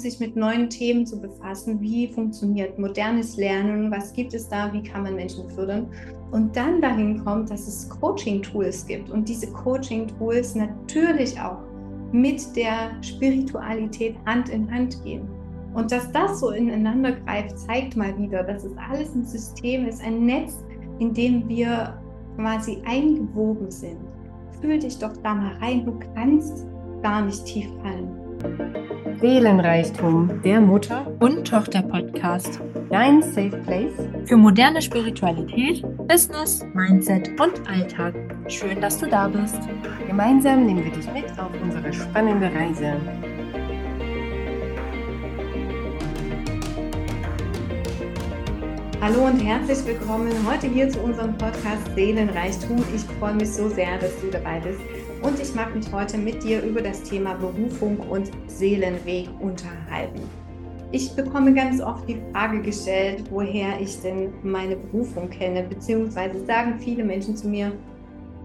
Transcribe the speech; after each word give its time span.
sich 0.00 0.20
mit 0.20 0.36
neuen 0.36 0.68
Themen 0.70 1.06
zu 1.06 1.20
befassen. 1.20 1.80
Wie 1.80 2.08
funktioniert 2.08 2.78
modernes 2.78 3.36
Lernen? 3.36 3.90
Was 3.90 4.12
gibt 4.12 4.34
es 4.34 4.48
da? 4.48 4.72
Wie 4.72 4.82
kann 4.82 5.02
man 5.02 5.16
Menschen 5.16 5.48
fördern? 5.50 5.86
Und 6.30 6.54
dann 6.56 6.80
dahin 6.80 7.24
kommt, 7.24 7.50
dass 7.50 7.66
es 7.66 7.88
Coaching-Tools 7.88 8.86
gibt 8.86 9.10
und 9.10 9.28
diese 9.28 9.50
Coaching-Tools 9.52 10.54
natürlich 10.56 11.40
auch 11.40 11.58
mit 12.12 12.54
der 12.56 12.90
Spiritualität 13.02 14.16
Hand 14.26 14.48
in 14.48 14.70
Hand 14.70 15.02
gehen. 15.04 15.28
Und 15.74 15.92
dass 15.92 16.10
das 16.12 16.40
so 16.40 16.50
ineinander 16.50 17.12
greift, 17.12 17.58
zeigt 17.58 17.96
mal 17.96 18.16
wieder, 18.18 18.42
dass 18.42 18.64
es 18.64 18.72
alles 18.90 19.14
ein 19.14 19.24
System 19.24 19.86
ist, 19.86 20.02
ein 20.02 20.24
Netz, 20.24 20.64
in 20.98 21.14
dem 21.14 21.48
wir 21.48 21.98
quasi 22.36 22.78
eingewoben 22.84 23.70
sind. 23.70 23.98
Fühl 24.60 24.78
dich 24.78 24.98
doch 24.98 25.16
da 25.22 25.34
mal 25.34 25.56
rein, 25.60 25.84
du 25.84 25.98
kannst 26.14 26.66
gar 27.02 27.24
nicht 27.24 27.44
tief 27.44 27.68
fallen. 27.82 28.97
Seelenreichtum, 29.20 30.42
der 30.44 30.60
Mutter- 30.60 31.04
und 31.18 31.44
Tochter-Podcast. 31.44 32.60
Dein 32.88 33.20
Safe 33.20 33.56
Place 33.66 33.94
für 34.26 34.36
moderne 34.36 34.80
Spiritualität, 34.80 35.82
Business, 36.06 36.64
Mindset 36.72 37.28
und 37.40 37.68
Alltag. 37.68 38.14
Schön, 38.46 38.80
dass 38.80 38.98
du 38.98 39.06
da 39.06 39.26
bist. 39.26 39.58
Gemeinsam 40.06 40.66
nehmen 40.66 40.84
wir 40.84 40.92
dich 40.92 41.12
mit 41.12 41.24
auf 41.36 41.50
unsere 41.60 41.92
spannende 41.92 42.46
Reise. 42.46 42.94
Hallo 49.00 49.26
und 49.26 49.40
herzlich 49.40 49.84
willkommen 49.84 50.32
heute 50.48 50.68
hier 50.68 50.88
zu 50.90 51.00
unserem 51.00 51.36
Podcast 51.36 51.92
Seelenreichtum. 51.96 52.84
Ich 52.94 53.02
freue 53.18 53.34
mich 53.34 53.50
so 53.50 53.68
sehr, 53.68 53.98
dass 53.98 54.20
du 54.20 54.30
dabei 54.30 54.60
bist 54.60 54.80
und 55.22 55.40
ich 55.40 55.54
mag 55.54 55.74
mich 55.74 55.90
heute 55.92 56.18
mit 56.18 56.42
dir 56.42 56.62
über 56.62 56.80
das 56.80 57.02
Thema 57.02 57.34
Berufung 57.34 57.98
und 57.98 58.30
Seelenweg 58.46 59.28
unterhalten. 59.40 60.22
Ich 60.90 61.14
bekomme 61.14 61.52
ganz 61.52 61.82
oft 61.82 62.08
die 62.08 62.20
Frage 62.32 62.62
gestellt, 62.62 63.24
woher 63.30 63.80
ich 63.80 64.00
denn 64.00 64.32
meine 64.42 64.76
Berufung 64.76 65.28
kenne, 65.28 65.64
beziehungsweise 65.64 66.44
sagen 66.46 66.78
viele 66.78 67.04
Menschen 67.04 67.36
zu 67.36 67.48
mir, 67.48 67.72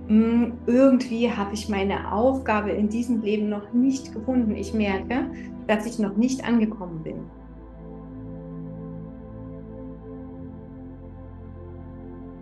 hm, 0.07 0.53
irgendwie 0.65 1.31
habe 1.31 1.53
ich 1.53 1.69
meine 1.69 2.11
Aufgabe 2.11 2.71
in 2.71 2.89
diesem 2.89 3.21
Leben 3.21 3.47
noch 3.47 3.71
nicht 3.71 4.13
gefunden. 4.13 4.53
Ich 4.55 4.73
merke, 4.73 5.27
dass 5.67 5.85
ich 5.85 5.99
noch 5.99 6.17
nicht 6.17 6.43
angekommen 6.43 7.01
bin. 7.03 7.15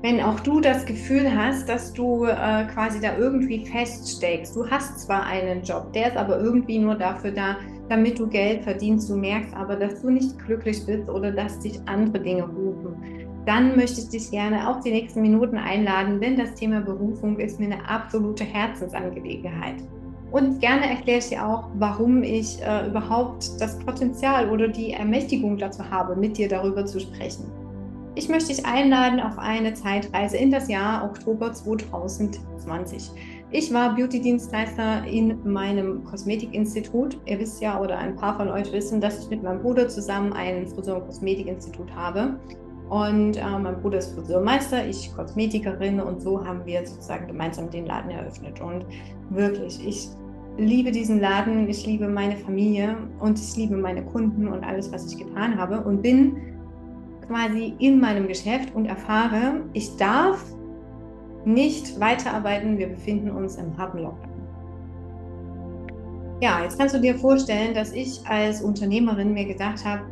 Wenn 0.01 0.19
auch 0.19 0.39
du 0.39 0.59
das 0.59 0.85
Gefühl 0.85 1.31
hast, 1.35 1.69
dass 1.69 1.93
du 1.93 2.25
äh, 2.25 2.65
quasi 2.73 2.99
da 2.99 3.17
irgendwie 3.17 3.65
feststeckst. 3.65 4.55
Du 4.55 4.67
hast 4.67 5.01
zwar 5.01 5.25
einen 5.25 5.61
Job, 5.63 5.93
der 5.93 6.07
ist 6.07 6.17
aber 6.17 6.39
irgendwie 6.39 6.79
nur 6.79 6.95
dafür 6.95 7.31
da, 7.31 7.57
damit 7.87 8.17
du 8.17 8.27
Geld 8.27 8.63
verdienst. 8.63 9.09
Du 9.09 9.15
merkst 9.15 9.53
aber, 9.53 9.75
dass 9.75 10.01
du 10.01 10.09
nicht 10.09 10.37
glücklich 10.39 10.83
bist 10.85 11.07
oder 11.07 11.31
dass 11.31 11.59
dich 11.59 11.79
andere 11.85 12.19
Dinge 12.19 12.43
rufen. 12.43 12.95
Dann 13.45 13.75
möchte 13.75 14.01
ich 14.01 14.09
dich 14.09 14.31
gerne 14.31 14.69
auch 14.69 14.81
die 14.81 14.91
nächsten 14.91 15.21
Minuten 15.21 15.57
einladen, 15.57 16.19
denn 16.19 16.37
das 16.37 16.53
Thema 16.55 16.81
Berufung 16.81 17.39
ist 17.39 17.59
mir 17.59 17.65
eine 17.65 17.89
absolute 17.89 18.43
Herzensangelegenheit. 18.43 19.75
Und 20.31 20.61
gerne 20.61 20.89
erkläre 20.89 21.19
ich 21.19 21.29
dir 21.29 21.45
auch, 21.45 21.69
warum 21.75 22.23
ich 22.23 22.59
äh, 22.61 22.87
überhaupt 22.87 23.59
das 23.59 23.77
Potenzial 23.79 24.49
oder 24.49 24.67
die 24.67 24.93
Ermächtigung 24.93 25.57
dazu 25.57 25.87
habe, 25.89 26.15
mit 26.15 26.37
dir 26.37 26.47
darüber 26.47 26.85
zu 26.85 26.99
sprechen. 26.99 27.60
Ich 28.13 28.27
möchte 28.27 28.53
dich 28.53 28.65
einladen 28.65 29.21
auf 29.21 29.37
eine 29.37 29.73
Zeitreise 29.73 30.35
in 30.35 30.51
das 30.51 30.67
Jahr 30.67 31.05
Oktober 31.05 31.53
2020. 31.53 33.09
Ich 33.51 33.73
war 33.73 33.95
Beauty-Dienstleister 33.95 35.05
in 35.05 35.39
meinem 35.49 36.03
Kosmetikinstitut. 36.03 37.17
Ihr 37.25 37.39
wisst 37.39 37.61
ja, 37.61 37.79
oder 37.79 37.97
ein 37.97 38.17
paar 38.17 38.35
von 38.35 38.49
euch 38.49 38.69
wissen, 38.73 38.99
dass 38.99 39.23
ich 39.23 39.29
mit 39.29 39.43
meinem 39.43 39.61
Bruder 39.61 39.87
zusammen 39.87 40.33
ein 40.33 40.67
Friseur- 40.67 40.97
und 40.97 41.05
Kosmetikinstitut 41.05 41.89
habe. 41.95 42.37
Und 42.89 43.37
äh, 43.37 43.57
mein 43.57 43.81
Bruder 43.81 43.99
ist 43.99 44.13
Friseurmeister, 44.13 44.85
ich 44.85 45.15
Kosmetikerin 45.15 46.01
und 46.01 46.21
so 46.21 46.45
haben 46.45 46.65
wir 46.65 46.85
sozusagen 46.85 47.27
gemeinsam 47.27 47.69
den 47.69 47.85
Laden 47.85 48.11
eröffnet. 48.11 48.59
Und 48.59 48.85
wirklich, 49.29 49.87
ich 49.87 50.09
liebe 50.57 50.91
diesen 50.91 51.21
Laden, 51.21 51.69
ich 51.69 51.85
liebe 51.85 52.09
meine 52.09 52.35
Familie 52.35 52.97
und 53.21 53.39
ich 53.39 53.55
liebe 53.55 53.77
meine 53.77 54.03
Kunden 54.03 54.49
und 54.49 54.65
alles, 54.65 54.91
was 54.91 55.09
ich 55.09 55.17
getan 55.17 55.57
habe 55.57 55.79
und 55.79 56.01
bin 56.01 56.50
quasi 57.27 57.73
in 57.79 57.99
meinem 57.99 58.27
Geschäft 58.27 58.73
und 58.75 58.85
erfahre, 58.85 59.61
ich 59.73 59.95
darf 59.97 60.43
nicht 61.45 61.99
weiterarbeiten, 61.99 62.77
wir 62.77 62.87
befinden 62.87 63.31
uns 63.31 63.55
im 63.55 63.75
harten 63.77 63.99
Lockdown. 63.99 64.29
Ja, 66.41 66.63
jetzt 66.63 66.77
kannst 66.79 66.95
du 66.95 66.99
dir 66.99 67.15
vorstellen, 67.15 67.73
dass 67.73 67.93
ich 67.93 68.25
als 68.27 68.61
Unternehmerin 68.61 69.33
mir 69.33 69.45
gedacht 69.45 69.85
habe, 69.85 70.03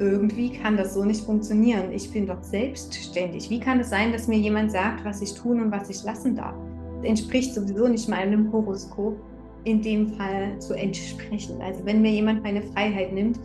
irgendwie 0.00 0.50
kann 0.50 0.76
das 0.76 0.94
so 0.94 1.04
nicht 1.04 1.24
funktionieren. 1.24 1.92
Ich 1.92 2.10
bin 2.10 2.26
doch 2.26 2.42
selbstständig. 2.42 3.50
Wie 3.50 3.60
kann 3.60 3.80
es 3.80 3.90
sein, 3.90 4.12
dass 4.12 4.26
mir 4.26 4.38
jemand 4.38 4.72
sagt, 4.72 5.04
was 5.04 5.20
ich 5.20 5.34
tun 5.34 5.60
und 5.60 5.70
was 5.70 5.90
ich 5.90 6.02
lassen 6.02 6.34
darf? 6.34 6.54
Das 6.96 7.08
entspricht 7.08 7.54
sowieso 7.54 7.86
nicht 7.86 8.08
meinem 8.08 8.50
Horoskop 8.50 9.16
in 9.64 9.82
dem 9.82 10.08
Fall 10.14 10.58
zu 10.58 10.74
entsprechen. 10.74 11.60
Also 11.60 11.84
wenn 11.84 12.00
mir 12.02 12.10
jemand 12.10 12.42
meine 12.42 12.62
Freiheit 12.62 13.12
nimmt, 13.12 13.38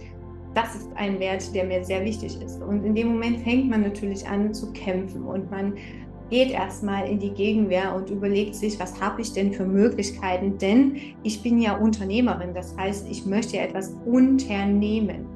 das 0.55 0.73
ist 0.73 0.89
ein 0.95 1.19
Wert, 1.19 1.53
der 1.53 1.65
mir 1.65 1.83
sehr 1.83 2.03
wichtig 2.03 2.41
ist. 2.41 2.63
Und 2.63 2.83
in 2.85 2.95
dem 2.95 3.09
Moment 3.09 3.41
fängt 3.41 3.69
man 3.69 3.81
natürlich 3.81 4.25
an 4.25 4.53
zu 4.53 4.71
kämpfen 4.71 5.23
und 5.23 5.51
man 5.51 5.73
geht 6.29 6.49
erstmal 6.49 7.07
in 7.07 7.19
die 7.19 7.29
Gegenwehr 7.29 7.93
und 7.93 8.09
überlegt 8.09 8.55
sich, 8.55 8.79
was 8.79 8.99
habe 8.99 9.21
ich 9.21 9.33
denn 9.33 9.53
für 9.53 9.65
Möglichkeiten? 9.65 10.57
Denn 10.57 10.95
ich 11.21 11.43
bin 11.43 11.61
ja 11.61 11.77
Unternehmerin, 11.77 12.53
das 12.53 12.75
heißt, 12.77 13.07
ich 13.11 13.25
möchte 13.25 13.59
etwas 13.59 13.95
unternehmen. 14.05 15.27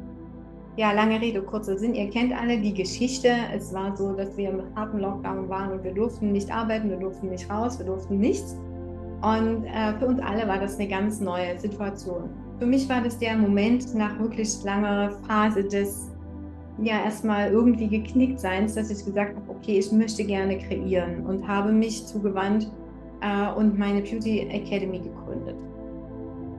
Ja, 0.77 0.93
lange 0.93 1.19
Rede, 1.19 1.41
kurzer 1.41 1.77
Sinn. 1.77 1.93
Ihr 1.93 2.09
kennt 2.09 2.33
alle 2.33 2.57
die 2.57 2.73
Geschichte. 2.73 3.29
Es 3.53 3.73
war 3.73 3.95
so, 3.97 4.13
dass 4.13 4.35
wir 4.37 4.49
im 4.49 4.75
harten 4.75 4.99
Lockdown 4.99 5.49
waren 5.49 5.73
und 5.73 5.83
wir 5.83 5.93
durften 5.93 6.31
nicht 6.31 6.49
arbeiten, 6.49 6.89
wir 6.89 6.97
durften 6.97 7.29
nicht 7.29 7.49
raus, 7.49 7.77
wir 7.77 7.85
durften 7.85 8.17
nichts. 8.17 8.55
Und 9.21 9.65
äh, 9.65 9.93
für 9.99 10.07
uns 10.07 10.21
alle 10.21 10.47
war 10.47 10.59
das 10.59 10.79
eine 10.79 10.87
ganz 10.87 11.19
neue 11.19 11.59
Situation 11.59 12.29
für 12.59 12.65
mich 12.65 12.87
war 12.89 13.01
das 13.01 13.17
der 13.17 13.37
Moment 13.37 13.95
nach 13.95 14.19
wirklich 14.19 14.49
langer 14.63 15.11
Phase 15.27 15.63
des 15.63 16.11
ja 16.81 17.03
erstmal 17.03 17.51
irgendwie 17.51 17.87
geknickt 17.87 18.39
Seins, 18.39 18.75
dass 18.75 18.89
ich 18.89 19.03
gesagt 19.03 19.35
habe, 19.35 19.49
okay, 19.49 19.79
ich 19.79 19.91
möchte 19.91 20.23
gerne 20.23 20.57
kreieren 20.57 21.25
und 21.25 21.45
habe 21.47 21.71
mich 21.71 22.05
zugewandt 22.05 22.69
äh, 23.21 23.51
und 23.53 23.77
meine 23.77 24.01
Beauty 24.01 24.47
Academy 24.49 24.99
gegründet. 24.99 25.55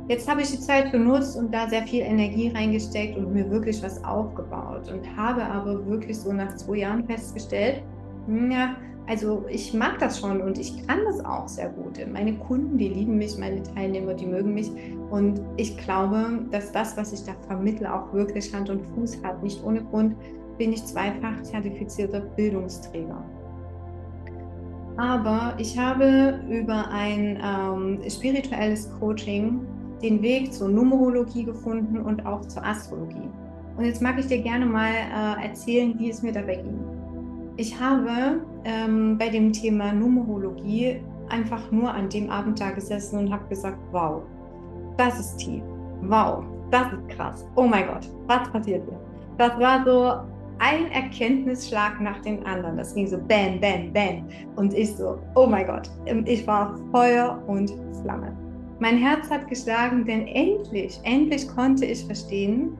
Jetzt 0.09 0.28
habe 0.28 0.43
ich 0.43 0.50
die 0.50 0.59
Zeit 0.59 0.91
genutzt 0.91 1.37
und 1.37 1.55
da 1.55 1.69
sehr 1.69 1.87
viel 1.87 2.03
Energie 2.03 2.49
reingesteckt 2.49 3.17
und 3.17 3.32
mir 3.32 3.49
wirklich 3.50 3.82
was 3.82 4.03
aufgebaut 4.03 4.91
und 4.93 5.17
habe 5.17 5.43
aber 5.43 5.87
wirklich 5.87 6.19
so 6.19 6.32
nach 6.32 6.55
zwei 6.56 6.78
Jahren 6.78 7.06
festgestellt, 7.06 7.82
hm, 8.27 8.50
ja, 8.50 8.75
also 9.10 9.44
ich 9.50 9.75
mag 9.75 9.98
das 9.98 10.21
schon 10.21 10.41
und 10.41 10.56
ich 10.56 10.87
kann 10.87 11.00
das 11.04 11.25
auch 11.25 11.48
sehr 11.48 11.69
gut. 11.71 11.98
Meine 12.12 12.32
Kunden, 12.34 12.78
die 12.78 12.87
lieben 12.87 13.19
mich, 13.19 13.37
meine 13.37 13.60
Teilnehmer, 13.60 14.15
die 14.15 14.25
mögen 14.25 14.54
mich. 14.54 14.71
Und 15.10 15.41
ich 15.56 15.76
glaube, 15.78 16.44
dass 16.53 16.71
das, 16.71 16.97
was 16.97 17.12
ich 17.12 17.25
da 17.25 17.32
vermittle, 17.49 17.93
auch 17.93 18.12
wirklich 18.12 18.54
Hand 18.54 18.70
und 18.70 18.81
Fuß 18.94 19.20
hat. 19.25 19.43
Nicht 19.43 19.65
ohne 19.65 19.82
Grund 19.82 20.15
bin 20.59 20.72
ich 20.72 20.84
zweifach 20.84 21.43
zertifizierter 21.43 22.20
Bildungsträger. 22.20 23.20
Aber 24.97 25.54
ich 25.59 25.76
habe 25.76 26.38
über 26.49 26.88
ein 26.93 27.41
ähm, 27.43 27.99
spirituelles 28.09 28.93
Coaching 29.00 29.66
den 30.00 30.22
Weg 30.22 30.53
zur 30.53 30.69
Numerologie 30.69 31.43
gefunden 31.43 31.99
und 31.99 32.25
auch 32.25 32.43
zur 32.43 32.65
Astrologie. 32.65 33.28
Und 33.76 33.87
jetzt 33.87 34.03
mag 34.03 34.20
ich 34.20 34.26
dir 34.28 34.41
gerne 34.41 34.66
mal 34.66 34.93
äh, 34.93 35.49
erzählen, 35.49 35.99
wie 35.99 36.10
es 36.10 36.22
mir 36.22 36.32
dabei 36.32 36.56
ging. 36.56 36.78
Ich 37.56 37.78
habe 37.78 38.41
ähm, 38.65 39.16
bei 39.19 39.28
dem 39.28 39.53
Thema 39.53 39.93
Numerologie 39.93 41.00
einfach 41.28 41.71
nur 41.71 41.93
an 41.93 42.09
dem 42.09 42.31
Abend 42.31 42.60
da 42.60 42.71
gesessen 42.71 43.19
und 43.19 43.32
habe 43.32 43.47
gesagt, 43.48 43.78
wow, 43.93 44.22
das 44.97 45.19
ist 45.19 45.37
tief, 45.38 45.62
wow, 46.03 46.44
das 46.70 46.93
ist 46.93 47.09
krass, 47.09 47.47
oh 47.56 47.65
mein 47.65 47.87
Gott, 47.87 48.09
was 48.26 48.50
passiert 48.50 48.84
hier? 48.84 49.00
Das 49.38 49.58
war 49.58 49.85
so 49.85 50.29
ein 50.61 50.90
Erkenntnisschlag 50.93 52.00
nach 52.00 52.20
dem 52.20 52.44
anderen. 52.46 52.76
Das 52.76 52.94
ging 52.94 53.06
so 53.06 53.17
bam, 53.17 53.58
bam, 53.61 53.93
bam. 53.93 54.29
Und 54.56 54.75
ich 54.75 54.94
so, 54.94 55.19
oh 55.35 55.46
mein 55.46 55.67
Gott, 55.67 55.90
ich 56.26 56.46
war 56.46 56.79
Feuer 56.93 57.43
und 57.46 57.73
Flamme. 58.02 58.37
Mein 58.79 58.99
Herz 58.99 59.31
hat 59.31 59.49
geschlagen, 59.49 60.05
denn 60.05 60.26
endlich, 60.26 61.00
endlich 61.05 61.49
konnte 61.49 61.87
ich 61.87 62.05
verstehen, 62.05 62.76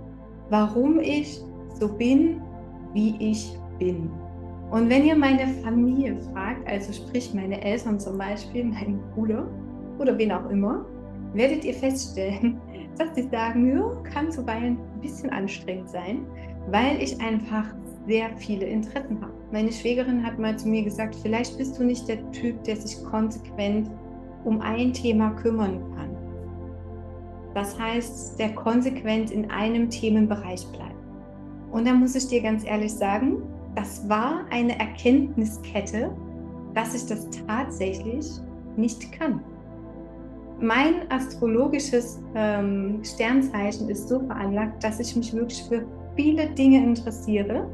warum 0.51 1.01
ich 1.01 1.41
so 1.75 1.89
bin, 1.89 2.41
wie 2.93 3.17
ich 3.19 3.59
bin. 3.79 4.11
Und 4.71 4.89
wenn 4.89 5.05
ihr 5.05 5.17
meine 5.17 5.49
Familie 5.63 6.17
fragt, 6.33 6.67
also 6.69 6.93
sprich 6.93 7.35
meine 7.35 7.61
Eltern 7.61 7.99
zum 7.99 8.19
Beispiel, 8.19 8.65
meinen 8.65 9.01
Bruder 9.15 9.49
oder 9.99 10.17
wen 10.17 10.31
auch 10.31 10.49
immer, 10.49 10.87
werdet 11.35 11.65
ihr 11.65 11.75
feststellen, 11.75 12.61
dass 12.99 13.15
sie 13.15 13.29
sagen, 13.29 13.77
ja, 13.77 13.91
kann 14.13 14.31
zuweilen 14.31 14.79
ein 14.95 15.01
bisschen 15.01 15.31
anstrengend 15.31 15.91
sein, 15.91 16.25
weil 16.69 17.03
ich 17.03 17.21
einfach 17.21 17.65
sehr 18.07 18.31
viele 18.37 18.67
Interessen 18.67 19.21
habe. 19.21 19.33
Meine 19.53 19.73
Schwägerin 19.73 20.25
hat 20.25 20.39
mal 20.39 20.57
zu 20.57 20.69
mir 20.69 20.85
gesagt, 20.85 21.17
vielleicht 21.17 21.59
bist 21.59 21.79
du 21.79 21.85
nicht 21.85 22.09
der 22.09 22.31
Typ, 22.31 22.63
der 22.65 22.77
sich 22.77 23.03
konsequent 23.05 23.91
um 24.45 24.61
ein 24.61 24.93
Thema 24.93 25.31
kümmern 25.31 25.83
kann. 25.97 26.17
Das 27.55 27.79
heißt, 27.79 28.39
der 28.39 28.55
konsequent 28.55 29.33
in 29.33 29.51
einem 29.51 29.91
Themenbereich 29.91 30.67
bleibt. 30.69 30.95
Und 31.73 31.87
da 31.87 31.93
muss 31.93 32.15
ich 32.15 32.29
dir 32.29 32.41
ganz 32.41 32.65
ehrlich 32.65 32.93
sagen, 32.93 33.43
das 33.75 34.09
war 34.09 34.45
eine 34.51 34.79
Erkenntniskette, 34.79 36.11
dass 36.75 36.95
ich 36.95 37.07
das 37.07 37.29
tatsächlich 37.47 38.27
nicht 38.77 39.13
kann. 39.13 39.41
Mein 40.61 41.11
astrologisches 41.11 42.21
ähm, 42.35 43.01
Sternzeichen 43.03 43.89
ist 43.89 44.09
so 44.09 44.21
veranlagt, 44.21 44.85
dass 44.85 45.01
ich 45.01 45.17
mich 45.17 45.33
wirklich 45.33 45.63
für 45.65 45.85
viele 46.17 46.51
Dinge 46.51 46.85
interessiere 46.85 47.67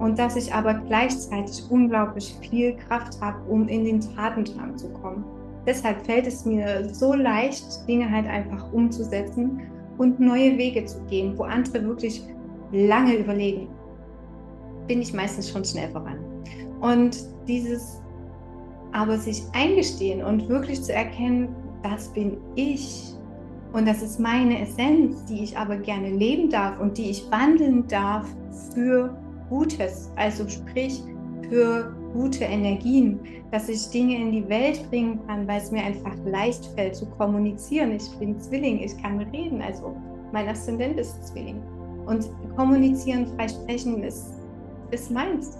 und 0.00 0.18
dass 0.18 0.34
ich 0.34 0.52
aber 0.52 0.74
gleichzeitig 0.74 1.62
unglaublich 1.70 2.36
viel 2.40 2.76
Kraft 2.76 3.20
habe, 3.20 3.38
um 3.48 3.68
in 3.68 3.84
den 3.84 4.00
Tatendrang 4.00 4.76
zu 4.76 4.88
kommen. 4.88 5.24
Deshalb 5.64 6.04
fällt 6.04 6.26
es 6.26 6.44
mir 6.44 6.92
so 6.92 7.14
leicht, 7.14 7.64
Dinge 7.86 8.10
halt 8.10 8.26
einfach 8.26 8.72
umzusetzen 8.72 9.60
und 9.98 10.18
neue 10.18 10.58
Wege 10.58 10.84
zu 10.84 11.00
gehen, 11.04 11.38
wo 11.38 11.44
andere 11.44 11.84
wirklich 11.84 12.24
lange 12.72 13.14
überlegen. 13.14 13.68
Bin 14.86 15.00
ich 15.00 15.12
meistens 15.12 15.50
schon 15.50 15.64
schnell 15.64 15.90
voran. 15.90 16.18
Und 16.80 17.18
dieses 17.46 18.00
aber 18.92 19.18
sich 19.18 19.42
eingestehen 19.54 20.22
und 20.22 20.48
wirklich 20.48 20.82
zu 20.82 20.92
erkennen, 20.92 21.48
das 21.82 22.08
bin 22.12 22.36
ich 22.56 23.14
und 23.72 23.88
das 23.88 24.02
ist 24.02 24.20
meine 24.20 24.60
Essenz, 24.60 25.24
die 25.24 25.42
ich 25.44 25.56
aber 25.56 25.76
gerne 25.76 26.10
leben 26.10 26.50
darf 26.50 26.78
und 26.78 26.98
die 26.98 27.10
ich 27.10 27.30
wandeln 27.30 27.86
darf 27.88 28.26
für 28.74 29.16
Gutes, 29.48 30.10
also 30.16 30.46
sprich 30.46 31.02
für 31.48 31.94
gute 32.12 32.44
Energien, 32.44 33.18
dass 33.50 33.70
ich 33.70 33.88
Dinge 33.88 34.16
in 34.16 34.32
die 34.32 34.48
Welt 34.48 34.88
bringen 34.90 35.20
kann, 35.26 35.48
weil 35.48 35.60
es 35.60 35.70
mir 35.70 35.82
einfach 35.82 36.14
leicht 36.26 36.66
fällt 36.76 36.96
zu 36.96 37.06
kommunizieren. 37.06 37.92
Ich 37.92 38.10
bin 38.18 38.38
Zwilling, 38.38 38.80
ich 38.80 38.96
kann 39.02 39.18
reden, 39.18 39.62
also 39.62 39.96
mein 40.32 40.48
Aszendent 40.48 40.98
ist 40.98 41.26
Zwilling. 41.26 41.62
Und 42.06 42.30
kommunizieren, 42.56 43.26
frei 43.36 43.48
sprechen 43.48 44.02
ist, 44.02 44.32
ist 44.92 45.10
meins. 45.10 45.58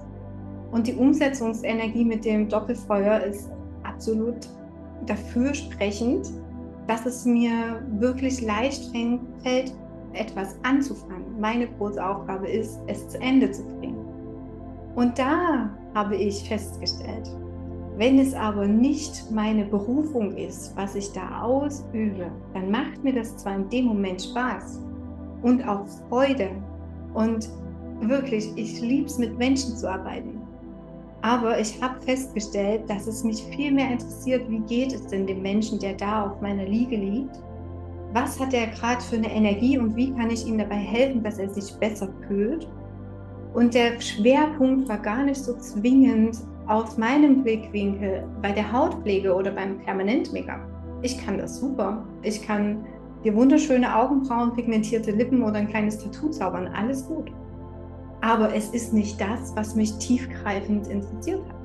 Und 0.70 0.86
die 0.86 0.94
Umsetzungsenergie 0.94 2.04
mit 2.04 2.24
dem 2.24 2.48
Doppelfeuer 2.48 3.20
ist 3.20 3.50
absolut 3.82 4.48
dafür 5.06 5.52
sprechend, 5.52 6.30
dass 6.86 7.06
es 7.06 7.24
mir 7.24 7.82
wirklich 7.98 8.40
leicht 8.42 8.90
fällt, 9.42 9.74
etwas 10.14 10.56
anzufangen. 10.62 11.40
Meine 11.40 11.68
große 11.68 12.04
Aufgabe 12.04 12.48
ist, 12.48 12.78
es 12.86 13.08
zu 13.08 13.20
Ende 13.20 13.50
zu 13.50 13.62
bringen. 13.64 14.04
Und 14.94 15.18
da 15.18 15.70
habe 15.94 16.16
ich 16.16 16.46
festgestellt, 16.48 17.30
wenn 17.96 18.18
es 18.18 18.34
aber 18.34 18.66
nicht 18.66 19.30
meine 19.30 19.64
Berufung 19.64 20.36
ist, 20.36 20.76
was 20.76 20.94
ich 20.94 21.12
da 21.12 21.42
ausübe, 21.42 22.30
dann 22.54 22.70
macht 22.70 23.04
mir 23.04 23.14
das 23.14 23.36
zwar 23.36 23.56
in 23.56 23.68
dem 23.68 23.84
Moment 23.86 24.22
Spaß 24.22 24.80
und 25.42 25.66
auch 25.66 25.86
Freude. 26.08 26.50
Und 27.14 27.48
wirklich, 28.08 28.52
ich 28.56 28.80
liebe 28.80 29.06
es, 29.06 29.18
mit 29.18 29.38
Menschen 29.38 29.76
zu 29.76 29.90
arbeiten. 29.90 30.40
Aber 31.22 31.58
ich 31.60 31.80
habe 31.80 32.00
festgestellt, 32.00 32.82
dass 32.88 33.06
es 33.06 33.22
mich 33.22 33.42
viel 33.54 33.70
mehr 33.72 33.92
interessiert, 33.92 34.48
wie 34.50 34.58
geht 34.60 34.92
es 34.92 35.06
denn 35.06 35.26
dem 35.26 35.40
Menschen, 35.40 35.78
der 35.78 35.94
da 35.94 36.26
auf 36.26 36.40
meiner 36.40 36.64
Liege 36.64 36.96
liegt? 36.96 37.36
Was 38.12 38.38
hat 38.40 38.52
er 38.52 38.66
gerade 38.66 39.00
für 39.00 39.16
eine 39.16 39.32
Energie 39.32 39.78
und 39.78 39.94
wie 39.94 40.12
kann 40.12 40.30
ich 40.30 40.46
ihm 40.46 40.58
dabei 40.58 40.76
helfen, 40.76 41.22
dass 41.22 41.38
er 41.38 41.48
sich 41.48 41.72
besser 41.78 42.08
fühlt? 42.26 42.68
Und 43.54 43.74
der 43.74 44.00
Schwerpunkt 44.00 44.88
war 44.88 44.98
gar 44.98 45.22
nicht 45.22 45.42
so 45.42 45.56
zwingend 45.58 46.38
aus 46.66 46.98
meinem 46.98 47.42
Blickwinkel 47.42 48.24
bei 48.42 48.50
der 48.50 48.70
Hautpflege 48.70 49.32
oder 49.32 49.52
beim 49.52 49.78
Permanent-Make-up. 49.78 50.60
Ich 51.02 51.18
kann 51.18 51.38
das 51.38 51.58
super. 51.58 52.04
Ich 52.22 52.42
kann 52.42 52.84
dir 53.24 53.34
wunderschöne 53.34 53.94
Augenbrauen, 53.94 54.54
pigmentierte 54.54 55.12
Lippen 55.12 55.42
oder 55.42 55.56
ein 55.56 55.68
kleines 55.68 55.98
Tattoo 55.98 56.30
zaubern. 56.30 56.68
Alles 56.68 57.06
gut 57.06 57.30
aber 58.22 58.54
es 58.54 58.68
ist 58.70 58.94
nicht 58.94 59.20
das, 59.20 59.54
was 59.56 59.74
mich 59.74 59.92
tiefgreifend 59.98 60.86
interessiert 60.86 61.44
hat. 61.48 61.56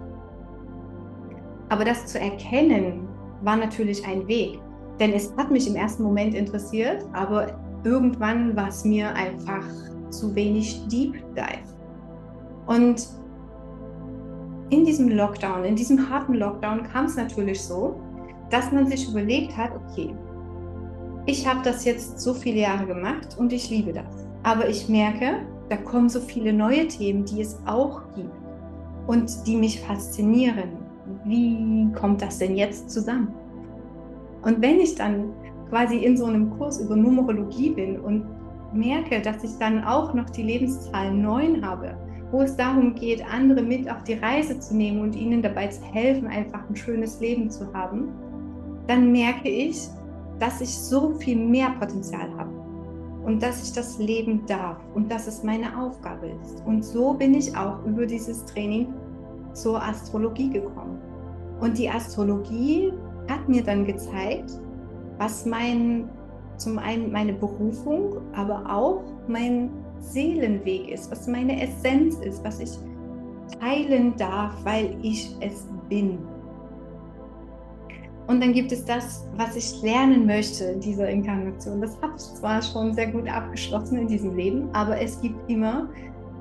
Aber 1.69 1.85
das 1.85 2.07
zu 2.07 2.19
erkennen, 2.19 3.07
war 3.41 3.55
natürlich 3.55 4.05
ein 4.05 4.27
Weg, 4.27 4.59
denn 4.99 5.13
es 5.13 5.31
hat 5.37 5.51
mich 5.51 5.67
im 5.67 5.75
ersten 5.75 6.03
Moment 6.03 6.33
interessiert, 6.33 7.05
aber 7.13 7.59
irgendwann 7.83 8.55
war 8.55 8.69
es 8.69 8.83
mir 8.83 9.13
einfach 9.13 9.63
zu 10.09 10.33
wenig 10.33 10.87
Deep 10.87 11.13
Dive. 11.35 11.75
Und 12.65 13.07
in 14.71 14.83
diesem 14.83 15.09
Lockdown, 15.09 15.63
in 15.63 15.75
diesem 15.75 16.09
harten 16.09 16.33
Lockdown 16.33 16.83
kam 16.83 17.05
es 17.05 17.15
natürlich 17.15 17.61
so, 17.61 18.01
dass 18.49 18.71
man 18.71 18.87
sich 18.87 19.07
überlegt 19.07 19.55
hat, 19.55 19.71
okay, 19.75 20.13
ich 21.27 21.47
habe 21.47 21.59
das 21.63 21.85
jetzt 21.85 22.19
so 22.19 22.33
viele 22.33 22.61
Jahre 22.61 22.87
gemacht 22.87 23.37
und 23.37 23.53
ich 23.53 23.69
liebe 23.69 23.93
das. 23.93 24.25
Aber 24.43 24.67
ich 24.67 24.89
merke, 24.89 25.45
da 25.69 25.77
kommen 25.77 26.09
so 26.09 26.19
viele 26.19 26.53
neue 26.53 26.87
Themen, 26.87 27.25
die 27.25 27.41
es 27.41 27.59
auch 27.65 28.01
gibt 28.15 28.31
und 29.07 29.45
die 29.45 29.55
mich 29.55 29.81
faszinieren. 29.81 30.69
Wie 31.25 31.87
kommt 31.93 32.21
das 32.21 32.39
denn 32.39 32.55
jetzt 32.55 32.89
zusammen? 32.89 33.33
Und 34.43 34.61
wenn 34.61 34.79
ich 34.79 34.95
dann 34.95 35.29
quasi 35.69 35.97
in 35.97 36.15
so 36.15 36.25
einem 36.25 36.49
Kurs 36.57 36.79
über 36.79 36.95
Numerologie 36.95 37.71
bin 37.71 37.99
und 37.99 38.25
merke, 38.73 39.21
dass 39.21 39.43
ich 39.43 39.57
dann 39.59 39.83
auch 39.83 40.13
noch 40.13 40.29
die 40.29 40.43
Lebenszahl 40.43 41.13
9 41.13 41.65
habe, 41.65 41.97
wo 42.31 42.41
es 42.41 42.55
darum 42.55 42.93
geht, 42.95 43.23
andere 43.33 43.61
mit 43.61 43.89
auf 43.89 44.03
die 44.03 44.15
Reise 44.15 44.59
zu 44.59 44.75
nehmen 44.75 45.01
und 45.01 45.15
ihnen 45.15 45.41
dabei 45.41 45.67
zu 45.67 45.81
helfen, 45.83 46.27
einfach 46.27 46.69
ein 46.69 46.75
schönes 46.75 47.19
Leben 47.19 47.49
zu 47.49 47.73
haben, 47.73 48.09
dann 48.87 49.11
merke 49.11 49.49
ich, 49.49 49.87
dass 50.39 50.61
ich 50.61 50.69
so 50.69 51.11
viel 51.15 51.37
mehr 51.37 51.71
Potenzial 51.79 52.29
habe 52.37 52.46
und 53.27 53.43
dass 53.43 53.61
ich 53.61 53.73
das 53.73 53.99
leben 53.99 54.45
darf 54.47 54.77
und 54.95 55.11
dass 55.11 55.27
es 55.27 55.43
meine 55.43 55.77
Aufgabe 55.77 56.31
ist. 56.41 56.65
Und 56.65 56.83
so 56.83 57.13
bin 57.13 57.33
ich 57.33 57.55
auch 57.57 57.83
über 57.83 58.05
dieses 58.05 58.45
Training 58.45 58.93
zur 59.51 59.83
Astrologie 59.83 60.49
gekommen. 60.49 60.97
Und 61.59 61.77
die 61.77 61.89
Astrologie 61.89 62.93
hat 63.29 63.49
mir 63.49 63.61
dann 63.61 63.83
gezeigt, 63.83 64.51
was 65.17 65.45
mein, 65.45 66.07
zum 66.55 66.79
einen 66.79 67.11
meine 67.11 67.33
Berufung, 67.33 68.21
aber 68.33 68.63
auch 68.73 69.03
mein 69.27 69.71
Seelenweg 69.99 70.89
ist, 70.89 71.11
was 71.11 71.27
meine 71.27 71.61
Essenz 71.61 72.15
ist, 72.19 72.41
was 72.45 72.61
ich 72.61 72.71
teilen 73.59 74.15
darf, 74.15 74.53
weil 74.63 74.95
ich 75.01 75.35
es 75.41 75.67
bin. 75.89 76.17
Und 78.27 78.41
dann 78.41 78.51
gibt 78.51 78.71
es 78.73 78.83
das, 78.83 79.25
was 79.37 79.55
ich 79.55 79.81
lernen 79.81 80.25
möchte 80.25 80.65
in 80.65 80.81
dieser 80.81 81.09
Inkarnation. 81.09 81.81
Das 81.81 81.95
habe 82.01 82.13
ich 82.17 82.23
zwar 82.23 82.61
schon 82.61 82.93
sehr 82.93 83.07
gut 83.07 83.29
abgeschlossen 83.29 83.97
in 83.99 84.07
diesem 84.07 84.35
Leben, 84.35 84.69
aber 84.73 84.99
es 85.01 85.21
gibt 85.21 85.49
immer 85.49 85.89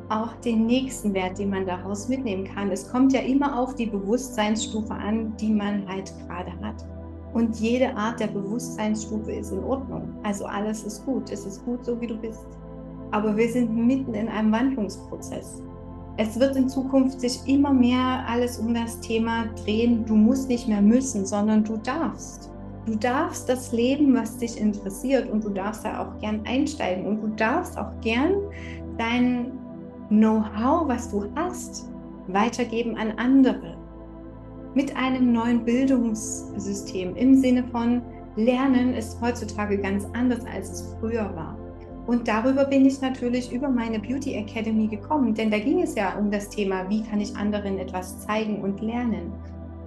auch 0.08 0.32
den 0.44 0.66
nächsten 0.66 1.14
Wert, 1.14 1.38
den 1.38 1.50
man 1.50 1.66
daraus 1.66 2.08
mitnehmen 2.08 2.44
kann. 2.44 2.70
Es 2.70 2.90
kommt 2.90 3.12
ja 3.12 3.20
immer 3.20 3.58
auf 3.58 3.74
die 3.74 3.86
Bewusstseinsstufe 3.86 4.92
an, 4.92 5.36
die 5.36 5.52
man 5.52 5.86
halt 5.88 6.12
gerade 6.26 6.52
hat. 6.60 6.84
Und 7.34 7.58
jede 7.60 7.94
Art 7.96 8.18
der 8.18 8.28
Bewusstseinsstufe 8.28 9.32
ist 9.32 9.52
in 9.52 9.62
Ordnung. 9.62 10.08
Also 10.22 10.46
alles 10.46 10.84
ist 10.84 11.04
gut. 11.04 11.30
Es 11.30 11.44
ist 11.44 11.64
gut, 11.64 11.84
so 11.84 12.00
wie 12.00 12.06
du 12.06 12.16
bist. 12.16 12.46
Aber 13.10 13.36
wir 13.36 13.48
sind 13.48 13.76
mitten 13.76 14.14
in 14.14 14.28
einem 14.28 14.52
Wandlungsprozess 14.52 15.62
es 16.18 16.40
wird 16.40 16.56
in 16.56 16.68
Zukunft 16.68 17.20
sich 17.20 17.40
immer 17.46 17.72
mehr 17.72 18.24
alles 18.26 18.58
um 18.58 18.72
das 18.72 19.00
Thema 19.00 19.46
drehen, 19.64 20.04
du 20.06 20.14
musst 20.14 20.48
nicht 20.48 20.66
mehr 20.66 20.80
müssen, 20.80 21.26
sondern 21.26 21.62
du 21.62 21.76
darfst. 21.76 22.50
Du 22.86 22.94
darfst 22.94 23.48
das 23.48 23.72
Leben, 23.72 24.14
was 24.14 24.38
dich 24.38 24.58
interessiert 24.60 25.28
und 25.28 25.44
du 25.44 25.50
darfst 25.50 25.84
da 25.84 26.02
auch 26.02 26.20
gern 26.20 26.40
einsteigen 26.46 27.06
und 27.06 27.20
du 27.20 27.28
darfst 27.36 27.76
auch 27.76 27.90
gern 28.00 28.34
dein 28.96 29.52
Know-how, 30.08 30.86
was 30.88 31.10
du 31.10 31.24
hast, 31.34 31.90
weitergeben 32.28 32.96
an 32.96 33.12
andere. 33.18 33.76
Mit 34.74 34.96
einem 34.96 35.32
neuen 35.32 35.64
Bildungssystem 35.64 37.16
im 37.16 37.34
Sinne 37.34 37.64
von 37.64 38.02
Lernen 38.36 38.94
ist 38.94 39.20
heutzutage 39.20 39.78
ganz 39.78 40.06
anders, 40.12 40.44
als 40.54 40.70
es 40.70 40.94
früher 41.00 41.34
war. 41.34 41.56
Und 42.06 42.28
darüber 42.28 42.64
bin 42.64 42.86
ich 42.86 43.00
natürlich 43.00 43.52
über 43.52 43.68
meine 43.68 43.98
Beauty 43.98 44.34
Academy 44.34 44.86
gekommen, 44.86 45.34
denn 45.34 45.50
da 45.50 45.58
ging 45.58 45.82
es 45.82 45.96
ja 45.96 46.16
um 46.16 46.30
das 46.30 46.48
Thema, 46.48 46.88
wie 46.88 47.02
kann 47.02 47.20
ich 47.20 47.34
anderen 47.36 47.78
etwas 47.78 48.20
zeigen 48.20 48.60
und 48.62 48.80
lernen. 48.80 49.32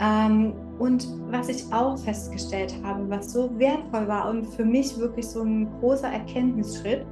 Ähm, 0.02 0.54
und 0.80 1.08
was 1.30 1.50
ich 1.50 1.72
auch 1.74 1.98
festgestellt 1.98 2.76
habe, 2.84 3.10
was 3.10 3.34
so 3.34 3.50
wertvoll 3.58 4.08
war 4.08 4.30
und 4.30 4.46
für 4.46 4.66
mich 4.66 4.98
wirklich 4.98 5.28
so 5.28 5.44
ein 5.44 5.70
großer 5.80 6.08
Erkenntnisschritt, 6.08 7.06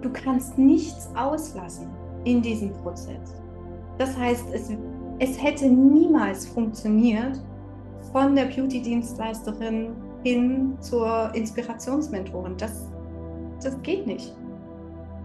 du 0.00 0.10
kannst 0.10 0.58
nichts 0.58 1.08
auslassen 1.14 1.88
in 2.24 2.42
diesem 2.42 2.72
Prozess. 2.72 3.42
Das 3.98 4.16
heißt, 4.16 4.46
es, 4.52 4.70
es 5.18 5.42
hätte 5.42 5.66
niemals 5.66 6.46
funktioniert, 6.46 7.42
von 8.12 8.34
der 8.34 8.44
Beauty-Dienstleisterin 8.44 9.94
hin 10.22 10.76
zur 10.80 11.34
Inspirationsmentorin. 11.34 12.56
Das 12.58 12.91
das 13.62 13.80
geht 13.82 14.06
nicht. 14.06 14.34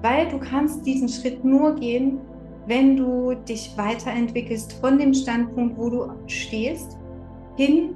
Weil 0.02 0.28
du 0.30 0.40
kannst 0.40 0.86
diesen 0.86 1.10
Schritt 1.10 1.44
nur 1.44 1.76
gehen, 1.76 2.20
wenn 2.68 2.98
du 2.98 3.34
dich 3.34 3.72
weiterentwickelst 3.78 4.74
von 4.74 4.98
dem 4.98 5.14
Standpunkt, 5.14 5.78
wo 5.78 5.90
du 5.90 6.08
stehst, 6.28 6.98
hin 7.56 7.96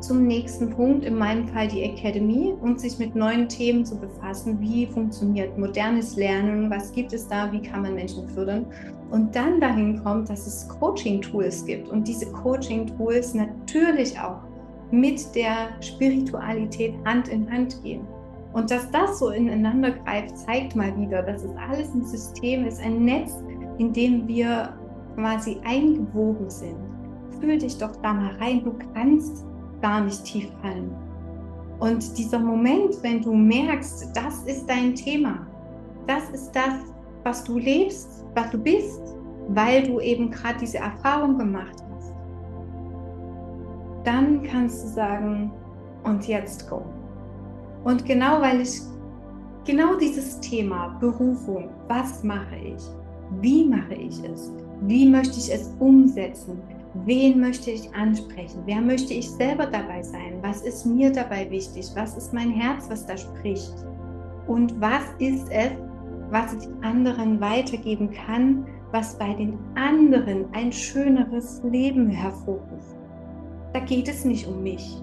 zum 0.00 0.26
nächsten 0.26 0.70
Punkt, 0.70 1.04
in 1.04 1.16
meinem 1.16 1.48
Fall 1.48 1.68
die 1.68 1.82
Academy, 1.82 2.54
und 2.60 2.80
sich 2.80 2.98
mit 2.98 3.14
neuen 3.14 3.48
Themen 3.48 3.84
zu 3.84 3.98
befassen. 3.98 4.60
Wie 4.60 4.86
funktioniert 4.86 5.56
modernes 5.56 6.16
Lernen? 6.16 6.70
Was 6.70 6.92
gibt 6.92 7.12
es 7.12 7.26
da? 7.28 7.50
Wie 7.50 7.62
kann 7.62 7.82
man 7.82 7.94
Menschen 7.94 8.28
fördern? 8.28 8.66
Und 9.10 9.34
dann 9.34 9.60
dahin 9.60 10.02
kommt, 10.02 10.28
dass 10.28 10.46
es 10.46 10.68
Coaching-Tools 10.68 11.64
gibt 11.64 11.88
und 11.88 12.06
diese 12.06 12.30
Coaching-Tools 12.32 13.34
natürlich 13.34 14.18
auch 14.18 14.40
mit 14.90 15.34
der 15.34 15.80
Spiritualität 15.80 16.94
Hand 17.04 17.28
in 17.28 17.50
Hand 17.50 17.82
gehen. 17.82 18.06
Und 18.56 18.70
dass 18.70 18.90
das 18.90 19.18
so 19.18 19.28
ineinander 19.28 19.90
greift, 19.90 20.38
zeigt 20.38 20.74
mal 20.74 20.96
wieder, 20.96 21.22
dass 21.22 21.44
es 21.44 21.54
alles 21.56 21.92
ein 21.92 22.06
System 22.06 22.64
ist, 22.64 22.82
ein 22.82 23.04
Netz, 23.04 23.34
in 23.76 23.92
dem 23.92 24.26
wir 24.26 24.74
quasi 25.14 25.60
eingewoben 25.62 26.48
sind. 26.48 26.78
Fühl 27.38 27.58
dich 27.58 27.76
doch 27.76 27.94
da 27.96 28.14
mal 28.14 28.34
rein, 28.36 28.64
du 28.64 28.72
kannst 28.94 29.44
gar 29.82 30.00
nicht 30.00 30.24
tief 30.24 30.48
fallen. 30.62 30.90
Und 31.80 32.16
dieser 32.16 32.38
Moment, 32.38 32.94
wenn 33.02 33.20
du 33.20 33.34
merkst, 33.34 34.16
das 34.16 34.42
ist 34.44 34.64
dein 34.66 34.94
Thema, 34.94 35.46
das 36.06 36.30
ist 36.30 36.50
das, 36.52 36.76
was 37.24 37.44
du 37.44 37.58
lebst, 37.58 38.24
was 38.34 38.48
du 38.52 38.56
bist, 38.56 39.02
weil 39.48 39.82
du 39.82 40.00
eben 40.00 40.30
gerade 40.30 40.60
diese 40.60 40.78
Erfahrung 40.78 41.36
gemacht 41.36 41.76
hast, 41.90 42.14
dann 44.04 44.42
kannst 44.44 44.82
du 44.82 44.88
sagen, 44.88 45.52
und 46.04 46.26
jetzt 46.26 46.70
go. 46.70 46.95
Und 47.86 48.04
genau 48.04 48.40
weil 48.40 48.62
ich 48.62 48.80
genau 49.64 49.94
dieses 49.94 50.40
Thema 50.40 50.88
Berufung, 50.98 51.68
was 51.86 52.24
mache 52.24 52.56
ich, 52.56 52.82
wie 53.40 53.64
mache 53.64 53.94
ich 53.94 54.20
es, 54.24 54.52
wie 54.80 55.08
möchte 55.08 55.38
ich 55.38 55.54
es 55.54 55.72
umsetzen, 55.78 56.60
wen 57.04 57.38
möchte 57.38 57.70
ich 57.70 57.94
ansprechen, 57.94 58.60
wer 58.64 58.80
möchte 58.80 59.14
ich 59.14 59.30
selber 59.30 59.66
dabei 59.66 60.02
sein, 60.02 60.38
was 60.42 60.62
ist 60.62 60.84
mir 60.84 61.12
dabei 61.12 61.48
wichtig, 61.48 61.86
was 61.94 62.16
ist 62.16 62.32
mein 62.32 62.50
Herz, 62.50 62.90
was 62.90 63.06
da 63.06 63.16
spricht? 63.16 63.76
Und 64.48 64.80
was 64.80 65.04
ist 65.20 65.46
es, 65.52 65.70
was 66.30 66.54
ich 66.54 66.68
anderen 66.82 67.40
weitergeben 67.40 68.10
kann, 68.10 68.66
was 68.90 69.16
bei 69.16 69.32
den 69.34 69.60
anderen 69.76 70.46
ein 70.54 70.72
schöneres 70.72 71.62
Leben 71.62 72.08
hervorruft. 72.08 72.96
Da 73.72 73.78
geht 73.78 74.08
es 74.08 74.24
nicht 74.24 74.48
um 74.48 74.64
mich, 74.64 75.00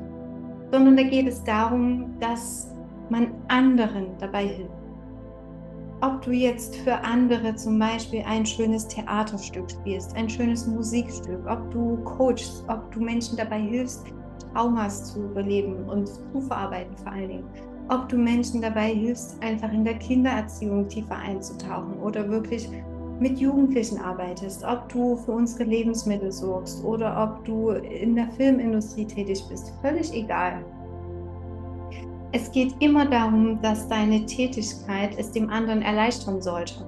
sondern 0.70 0.98
da 0.98 1.04
geht 1.04 1.28
es 1.28 1.42
darum, 1.46 2.20
dass 2.20 2.73
man 3.10 3.32
anderen 3.48 4.18
dabei 4.20 4.48
hilft. 4.48 4.72
Ob 6.02 6.22
du 6.22 6.32
jetzt 6.32 6.76
für 6.76 6.96
andere 6.96 7.56
zum 7.56 7.80
Beispiel 7.80 8.24
ein 8.28 8.46
schönes 8.46 8.88
Theaterstück 8.88 9.72
spielst, 9.72 10.16
ein 10.18 10.30
schönes 10.30 10.68
Musikstück, 10.68 11.40
ob 11.48 11.72
du 11.72 11.98
coachst, 12.04 12.66
ob 12.68 12.92
du 12.92 13.00
Menschen 13.00 13.38
dabei 13.38 13.60
hilfst, 13.60 14.06
Traumas 14.54 15.14
zu 15.14 15.24
überleben 15.24 15.86
und 15.90 16.08
zu 16.08 16.42
verarbeiten 16.42 16.98
vor 16.98 17.14
allen 17.14 17.30
Dingen, 17.30 17.46
ob 17.90 18.10
du 18.10 18.18
Menschen 18.18 18.62
dabei 18.62 18.94
hilfst, 18.94 19.42
einfach 19.42 19.72
in 19.72 19.86
der 19.86 19.96
Kindererziehung 19.96 20.88
tiefer 20.90 21.16
einzutauchen 21.16 21.98
oder 22.00 22.28
wirklich 22.30 22.70
mit 23.20 23.40
Jugendlichen 23.40 24.00
arbeitest, 24.00 24.64
ob 24.64 24.90
du 24.90 25.16
für 25.16 25.32
unsere 25.32 25.64
Lebensmittel 25.64 26.32
sorgst 26.32 26.84
oder 26.84 27.24
ob 27.24 27.46
du 27.46 27.70
in 27.70 28.16
der 28.16 28.28
Filmindustrie 28.32 29.06
tätig 29.06 29.44
bist, 29.50 29.72
völlig 29.82 30.14
egal. 30.14 30.66
Es 32.36 32.52
geht 32.52 32.74
immer 32.80 33.06
darum, 33.06 33.62
dass 33.62 33.88
deine 33.88 34.26
Tätigkeit 34.26 35.16
es 35.20 35.32
dem 35.32 35.52
anderen 35.52 35.84
erleichtern 35.84 36.42
sollte. 36.42 36.84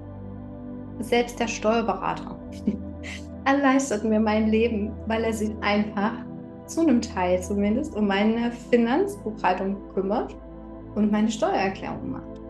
Selbst 1.02 1.40
der 1.40 1.48
Steuerberater 1.48 2.36
erleichtert 3.46 4.04
mir 4.04 4.20
mein 4.20 4.48
Leben, 4.50 4.92
weil 5.06 5.24
er 5.24 5.34
sich 5.34 5.52
einfach 5.62 6.14
zu 6.66 6.82
einem 6.82 7.00
Teil 7.00 7.44
zumindest 7.44 7.96
um 7.96 8.08
meine 8.08 8.52
Finanzbuchhaltung 8.72 9.78
kümmert 9.94 10.36
und 10.96 11.12
meine 11.12 11.30
Steuererklärung 11.30 12.10
macht. 12.10 12.42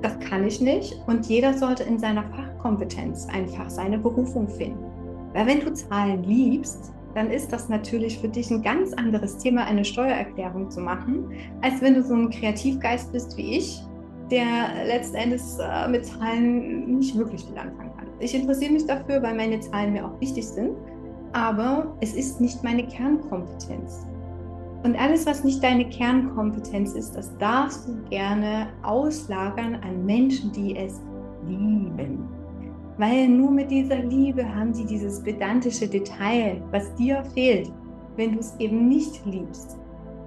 Das 0.00 0.16
kann 0.20 0.46
ich 0.46 0.60
nicht 0.60 1.02
und 1.08 1.26
jeder 1.26 1.52
sollte 1.52 1.82
in 1.82 1.98
seiner 1.98 2.22
Fachkompetenz 2.22 3.26
einfach 3.26 3.68
seine 3.68 3.98
Berufung 3.98 4.48
finden. 4.48 4.84
Weil 5.32 5.46
wenn 5.48 5.60
du 5.60 5.74
Zahlen 5.74 6.22
liebst, 6.22 6.92
dann 7.14 7.30
ist 7.30 7.52
das 7.52 7.68
natürlich 7.68 8.18
für 8.18 8.28
dich 8.28 8.50
ein 8.50 8.62
ganz 8.62 8.92
anderes 8.92 9.38
Thema, 9.38 9.64
eine 9.64 9.84
Steuererklärung 9.84 10.70
zu 10.70 10.80
machen, 10.80 11.32
als 11.60 11.80
wenn 11.80 11.94
du 11.94 12.02
so 12.02 12.14
ein 12.14 12.30
Kreativgeist 12.30 13.12
bist 13.12 13.36
wie 13.36 13.58
ich, 13.58 13.82
der 14.30 14.84
letzten 14.86 15.16
Endes 15.16 15.58
äh, 15.58 15.88
mit 15.88 16.06
Zahlen 16.06 16.98
nicht 16.98 17.16
wirklich 17.16 17.44
viel 17.44 17.58
anfangen 17.58 17.90
kann. 17.96 18.06
Ich 18.20 18.34
interessiere 18.34 18.72
mich 18.72 18.86
dafür, 18.86 19.22
weil 19.22 19.34
meine 19.34 19.58
Zahlen 19.60 19.92
mir 19.92 20.06
auch 20.06 20.20
wichtig 20.20 20.46
sind, 20.46 20.70
aber 21.32 21.96
es 22.00 22.14
ist 22.14 22.40
nicht 22.40 22.62
meine 22.62 22.86
Kernkompetenz. 22.86 24.06
Und 24.82 24.96
alles, 24.98 25.26
was 25.26 25.44
nicht 25.44 25.62
deine 25.62 25.88
Kernkompetenz 25.88 26.94
ist, 26.94 27.14
das 27.14 27.36
darfst 27.38 27.86
du 27.86 28.02
gerne 28.08 28.68
auslagern 28.82 29.74
an 29.74 30.06
Menschen, 30.06 30.52
die 30.52 30.76
es 30.76 31.00
lieben. 31.46 32.39
Weil 33.00 33.28
nur 33.28 33.50
mit 33.50 33.70
dieser 33.70 34.02
Liebe 34.02 34.44
haben 34.44 34.74
sie 34.74 34.84
dieses 34.84 35.22
pedantische 35.22 35.88
Detail, 35.88 36.62
was 36.70 36.94
dir 36.96 37.24
fehlt, 37.32 37.72
wenn 38.16 38.34
du 38.34 38.40
es 38.40 38.54
eben 38.58 38.88
nicht 38.88 39.24
liebst. 39.24 39.78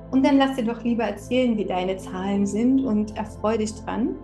Und 0.09 0.25
dann 0.25 0.39
lass 0.39 0.55
dir 0.55 0.63
doch 0.63 0.83
lieber 0.83 1.03
erzählen, 1.03 1.55
wie 1.55 1.65
deine 1.65 1.97
Zahlen 1.97 2.47
sind 2.47 2.83
und 2.83 3.15
erfreu 3.15 3.59
dich 3.59 3.75
dran 3.75 4.15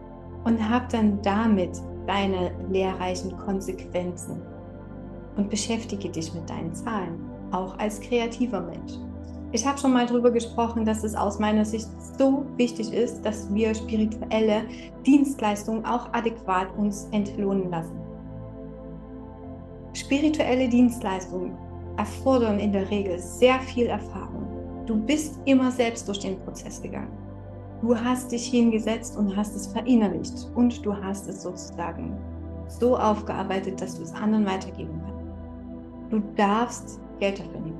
und 0.45 0.67
hab 0.67 0.89
dann 0.89 1.21
damit 1.21 1.79
deine 2.07 2.51
lehrreichen 2.71 3.37
Konsequenzen. 3.37 4.41
Und 5.37 5.51
beschäftige 5.51 6.09
dich 6.09 6.33
mit 6.33 6.49
deinen 6.49 6.73
Zahlen, 6.73 7.19
auch 7.51 7.77
als 7.77 8.01
kreativer 8.01 8.61
Mensch. 8.61 8.93
Ich 9.51 9.63
habe 9.63 9.77
schon 9.77 9.93
mal 9.93 10.07
darüber 10.07 10.31
gesprochen, 10.31 10.85
dass 10.85 11.03
es 11.03 11.13
aus 11.13 11.37
meiner 11.37 11.65
Sicht 11.65 11.87
so 12.17 12.47
wichtig 12.57 12.93
ist, 12.93 13.21
dass 13.23 13.53
wir 13.53 13.75
spirituelle 13.75 14.63
Dienstleistungen 15.05 15.85
auch 15.85 16.11
adäquat 16.13 16.75
uns 16.79 17.07
entlohnen 17.11 17.69
lassen. 17.69 18.08
Spirituelle 20.09 20.67
Dienstleistungen 20.67 21.55
erfordern 21.97 22.57
in 22.57 22.73
der 22.73 22.89
Regel 22.89 23.19
sehr 23.19 23.59
viel 23.59 23.85
Erfahrung. 23.85 24.47
Du 24.87 24.95
bist 24.95 25.39
immer 25.45 25.69
selbst 25.69 26.07
durch 26.07 26.17
den 26.17 26.39
Prozess 26.39 26.81
gegangen. 26.81 27.15
Du 27.83 27.95
hast 27.95 28.31
dich 28.31 28.47
hingesetzt 28.47 29.15
und 29.15 29.37
hast 29.37 29.55
es 29.55 29.67
verinnerlicht 29.67 30.47
und 30.55 30.83
du 30.83 30.95
hast 30.95 31.29
es 31.29 31.43
sozusagen 31.43 32.17
so 32.67 32.97
aufgearbeitet, 32.97 33.79
dass 33.79 33.97
du 33.97 34.01
es 34.01 34.11
anderen 34.15 34.47
weitergeben 34.47 34.99
kannst. 35.05 36.11
Du 36.11 36.23
darfst 36.35 36.99
Geld 37.19 37.37
dafür 37.37 37.61
nehmen. 37.61 37.77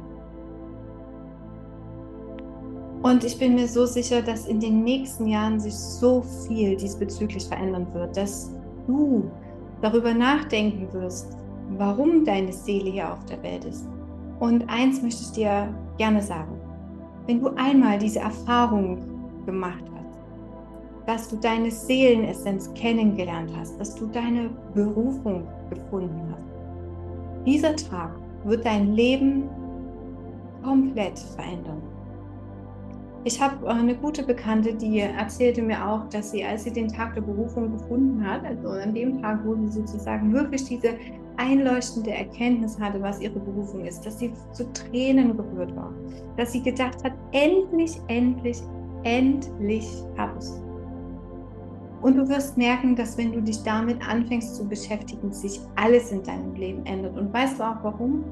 Und 3.01 3.24
ich 3.24 3.39
bin 3.39 3.55
mir 3.55 3.67
so 3.67 3.88
sicher, 3.88 4.21
dass 4.21 4.45
in 4.45 4.59
den 4.59 4.83
nächsten 4.83 5.25
Jahren 5.25 5.59
sich 5.59 5.74
so 5.74 6.21
viel 6.48 6.77
diesbezüglich 6.77 7.48
verändern 7.48 7.88
wird, 7.91 8.15
dass 8.15 8.51
du 8.86 9.31
darüber 9.81 10.13
nachdenken 10.13 10.93
wirst, 10.93 11.38
warum 11.77 12.25
deine 12.25 12.51
Seele 12.51 12.91
hier 12.91 13.11
auf 13.11 13.23
der 13.25 13.41
Welt 13.43 13.65
ist. 13.65 13.88
Und 14.39 14.69
eins 14.69 15.01
möchte 15.01 15.21
ich 15.23 15.31
dir 15.31 15.73
gerne 15.97 16.21
sagen. 16.21 16.59
Wenn 17.27 17.41
du 17.41 17.49
einmal 17.55 17.99
diese 17.99 18.19
Erfahrung 18.19 18.97
gemacht 19.45 19.83
hast, 19.95 20.19
dass 21.05 21.29
du 21.29 21.35
deine 21.38 21.71
Seelenessenz 21.71 22.73
kennengelernt 22.73 23.51
hast, 23.57 23.79
dass 23.79 23.95
du 23.95 24.07
deine 24.07 24.49
Berufung 24.73 25.47
gefunden 25.69 26.33
hast, 26.33 26.45
dieser 27.45 27.75
Tag 27.75 28.11
wird 28.45 28.65
dein 28.65 28.93
Leben 28.93 29.43
komplett 30.63 31.19
verändern. 31.19 31.81
Ich 33.25 33.41
habe 33.41 33.65
äh, 33.65 33.69
eine 33.69 33.95
gute 33.95 34.23
Bekannte, 34.23 34.73
die 34.73 34.99
erzählte 34.99 35.61
mir 35.61 35.85
auch, 35.85 36.07
dass 36.09 36.31
sie, 36.31 36.43
als 36.43 36.63
sie 36.63 36.71
den 36.71 36.88
Tag 36.88 37.15
der 37.15 37.21
Berufung 37.21 37.71
gefunden 37.71 38.25
hat, 38.25 38.45
also 38.45 38.69
an 38.69 38.93
dem 38.93 39.21
Tag, 39.21 39.39
wo 39.45 39.55
sie 39.55 39.67
sozusagen 39.67 40.33
wirklich 40.33 40.63
diese 40.63 40.93
einleuchtende 41.39 42.12
Erkenntnis 42.12 42.79
hatte, 42.79 43.01
was 43.01 43.19
ihre 43.22 43.39
Berufung 43.39 43.86
ist, 43.86 44.05
dass 44.05 44.19
sie 44.19 44.31
zu 44.51 44.72
Tränen 44.74 45.36
gerührt 45.36 45.75
war, 45.75 45.93
dass 46.38 46.51
sie 46.51 46.62
gedacht 46.62 47.03
hat, 47.03 47.13
endlich, 47.31 48.00
endlich, 48.08 48.62
endlich 49.03 49.88
habe 50.17 50.34
ich. 50.39 50.50
Und 52.01 52.15
du 52.15 52.29
wirst 52.29 52.58
merken, 52.58 52.96
dass 52.96 53.17
wenn 53.17 53.34
du 53.34 53.41
dich 53.41 53.62
damit 53.63 53.98
anfängst 54.08 54.55
zu 54.55 54.67
beschäftigen, 54.67 55.34
sich 55.34 55.60
alles 55.75 56.12
in 56.12 56.24
deinem 56.24 56.55
Leben 56.55 56.86
ändert. 56.86 57.17
Und 57.17 57.34
weißt 57.34 57.60
du 57.60 57.63
auch 57.63 57.84
warum? 57.84 58.24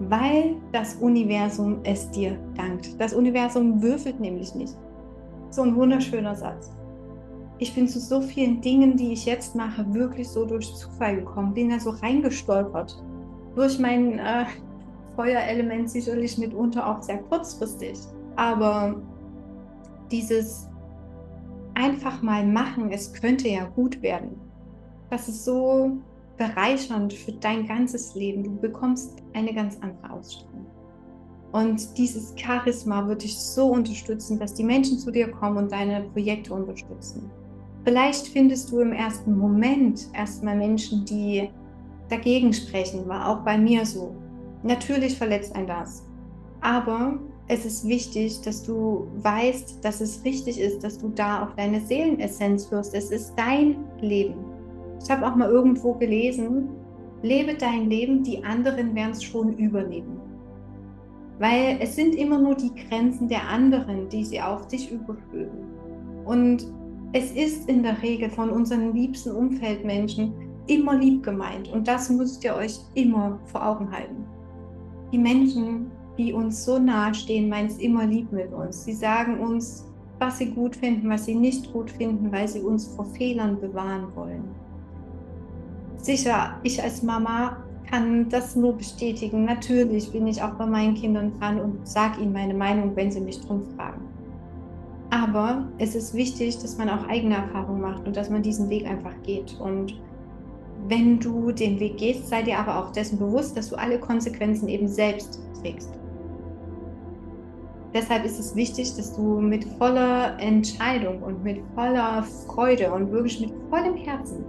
weil 0.00 0.56
das 0.72 0.94
Universum 0.96 1.80
es 1.84 2.10
dir 2.10 2.38
dankt. 2.56 3.00
Das 3.00 3.12
Universum 3.12 3.82
würfelt 3.82 4.20
nämlich 4.20 4.54
nicht. 4.54 4.76
So 5.50 5.62
ein 5.62 5.74
wunderschöner 5.74 6.34
Satz. 6.34 6.70
Ich 7.60 7.74
bin 7.74 7.88
zu 7.88 7.98
so 7.98 8.20
vielen 8.20 8.60
Dingen, 8.60 8.96
die 8.96 9.12
ich 9.12 9.26
jetzt 9.26 9.56
mache, 9.56 9.92
wirklich 9.92 10.28
so 10.28 10.44
durch 10.44 10.72
Zufall 10.76 11.16
gekommen, 11.16 11.54
bin 11.54 11.70
da 11.70 11.80
so 11.80 11.90
reingestolpert. 11.90 13.02
Durch 13.56 13.78
mein 13.80 14.20
äh, 14.20 14.44
Feuerelement 15.16 15.90
sicherlich 15.90 16.38
mitunter 16.38 16.86
auch 16.86 17.02
sehr 17.02 17.18
kurzfristig. 17.24 17.98
Aber 18.36 19.02
dieses 20.12 20.68
einfach 21.74 22.22
mal 22.22 22.46
machen, 22.46 22.92
es 22.92 23.12
könnte 23.12 23.48
ja 23.48 23.64
gut 23.64 24.00
werden. 24.02 24.38
Das 25.10 25.28
ist 25.28 25.44
so 25.44 25.98
bereichernd 26.36 27.12
für 27.12 27.32
dein 27.32 27.66
ganzes 27.66 28.14
Leben. 28.14 28.44
Du 28.44 28.56
bekommst 28.56 29.16
eine 29.34 29.52
ganz 29.52 29.76
andere 29.80 30.12
Ausstrahlung. 30.12 30.66
Und 31.50 31.96
dieses 31.98 32.34
Charisma 32.36 33.08
wird 33.08 33.24
dich 33.24 33.36
so 33.36 33.66
unterstützen, 33.66 34.38
dass 34.38 34.54
die 34.54 34.64
Menschen 34.64 34.98
zu 34.98 35.10
dir 35.10 35.28
kommen 35.30 35.56
und 35.56 35.72
deine 35.72 36.02
Projekte 36.10 36.54
unterstützen. 36.54 37.28
Vielleicht 37.84 38.28
findest 38.28 38.70
du 38.70 38.80
im 38.80 38.92
ersten 38.92 39.36
Moment 39.38 40.08
erstmal 40.12 40.56
Menschen, 40.56 41.04
die 41.04 41.48
dagegen 42.08 42.52
sprechen, 42.52 43.08
war 43.08 43.28
auch 43.28 43.44
bei 43.44 43.56
mir 43.56 43.84
so. 43.86 44.14
Natürlich 44.62 45.16
verletzt 45.16 45.54
ein 45.54 45.66
das. 45.66 46.06
Aber 46.60 47.18
es 47.46 47.64
ist 47.64 47.86
wichtig, 47.86 48.40
dass 48.42 48.62
du 48.62 49.08
weißt, 49.16 49.82
dass 49.82 50.00
es 50.00 50.22
richtig 50.24 50.60
ist, 50.60 50.84
dass 50.84 50.98
du 50.98 51.08
da 51.08 51.44
auf 51.44 51.54
deine 51.54 51.80
Seelenessenz 51.80 52.70
hörst. 52.70 52.94
Es 52.94 53.10
ist 53.10 53.34
dein 53.36 53.76
Leben. 54.00 54.34
Ich 55.02 55.10
habe 55.10 55.26
auch 55.26 55.34
mal 55.34 55.48
irgendwo 55.48 55.94
gelesen, 55.94 56.68
lebe 57.22 57.54
dein 57.54 57.88
Leben, 57.88 58.22
die 58.22 58.44
anderen 58.44 58.94
werden 58.94 59.12
es 59.12 59.22
schon 59.22 59.56
überleben. 59.56 60.20
Weil 61.38 61.78
es 61.80 61.94
sind 61.94 62.16
immer 62.16 62.38
nur 62.38 62.56
die 62.56 62.72
Grenzen 62.74 63.28
der 63.28 63.48
anderen, 63.48 64.08
die 64.08 64.24
sie 64.24 64.40
auf 64.40 64.66
dich 64.66 64.90
überstülpen. 64.90 65.64
Und 66.24 66.66
es 67.12 67.32
ist 67.32 67.68
in 67.68 67.82
der 67.82 68.02
Regel 68.02 68.28
von 68.30 68.50
unseren 68.50 68.92
liebsten 68.92 69.30
Umfeldmenschen 69.30 70.32
immer 70.66 70.96
lieb 70.96 71.22
gemeint. 71.22 71.68
Und 71.68 71.88
das 71.88 72.10
müsst 72.10 72.44
ihr 72.44 72.54
euch 72.54 72.78
immer 72.94 73.38
vor 73.46 73.66
Augen 73.66 73.90
halten. 73.90 74.24
Die 75.12 75.18
Menschen, 75.18 75.90
die 76.18 76.32
uns 76.32 76.64
so 76.64 76.78
nahe 76.78 77.14
stehen, 77.14 77.48
meinen 77.48 77.68
es 77.68 77.78
immer 77.78 78.06
lieb 78.06 78.30
mit 78.30 78.52
uns. 78.52 78.84
Sie 78.84 78.92
sagen 78.92 79.40
uns, 79.40 79.86
was 80.18 80.38
sie 80.38 80.50
gut 80.50 80.76
finden, 80.76 81.08
was 81.08 81.24
sie 81.24 81.34
nicht 81.34 81.72
gut 81.72 81.90
finden, 81.90 82.30
weil 82.30 82.46
sie 82.46 82.60
uns 82.60 82.88
vor 82.88 83.06
Fehlern 83.06 83.58
bewahren 83.58 84.08
wollen. 84.14 84.44
Sicher, 85.96 86.58
ich 86.62 86.82
als 86.82 87.02
Mama 87.02 87.56
kann 87.90 88.28
das 88.28 88.54
nur 88.54 88.74
bestätigen. 88.74 89.44
Natürlich 89.44 90.12
bin 90.12 90.26
ich 90.26 90.42
auch 90.42 90.54
bei 90.54 90.66
meinen 90.66 90.94
Kindern 90.94 91.32
dran 91.38 91.58
und 91.60 91.88
sage 91.88 92.20
ihnen 92.20 92.32
meine 92.32 92.54
Meinung, 92.54 92.94
wenn 92.94 93.10
sie 93.10 93.20
mich 93.20 93.40
drum 93.40 93.64
fragen. 93.76 94.02
Aber 95.10 95.68
es 95.78 95.94
ist 95.94 96.14
wichtig, 96.14 96.58
dass 96.58 96.76
man 96.76 96.90
auch 96.90 97.08
eigene 97.08 97.36
Erfahrungen 97.36 97.80
macht 97.80 98.06
und 98.06 98.16
dass 98.16 98.28
man 98.28 98.42
diesen 98.42 98.68
Weg 98.68 98.86
einfach 98.86 99.14
geht. 99.22 99.58
Und 99.58 99.98
wenn 100.86 101.18
du 101.18 101.50
den 101.50 101.80
Weg 101.80 101.98
gehst, 101.98 102.28
sei 102.28 102.42
dir 102.42 102.58
aber 102.58 102.78
auch 102.78 102.92
dessen 102.92 103.18
bewusst, 103.18 103.56
dass 103.56 103.70
du 103.70 103.76
alle 103.76 103.98
Konsequenzen 103.98 104.68
eben 104.68 104.88
selbst 104.88 105.40
trägst. 105.60 105.98
Deshalb 107.94 108.24
ist 108.26 108.38
es 108.38 108.54
wichtig, 108.54 108.94
dass 108.96 109.16
du 109.16 109.40
mit 109.40 109.64
voller 109.78 110.38
Entscheidung 110.38 111.22
und 111.22 111.42
mit 111.42 111.60
voller 111.74 112.22
Freude 112.46 112.92
und 112.92 113.10
wirklich 113.10 113.40
mit 113.40 113.52
vollem 113.70 113.96
Herzen 113.96 114.44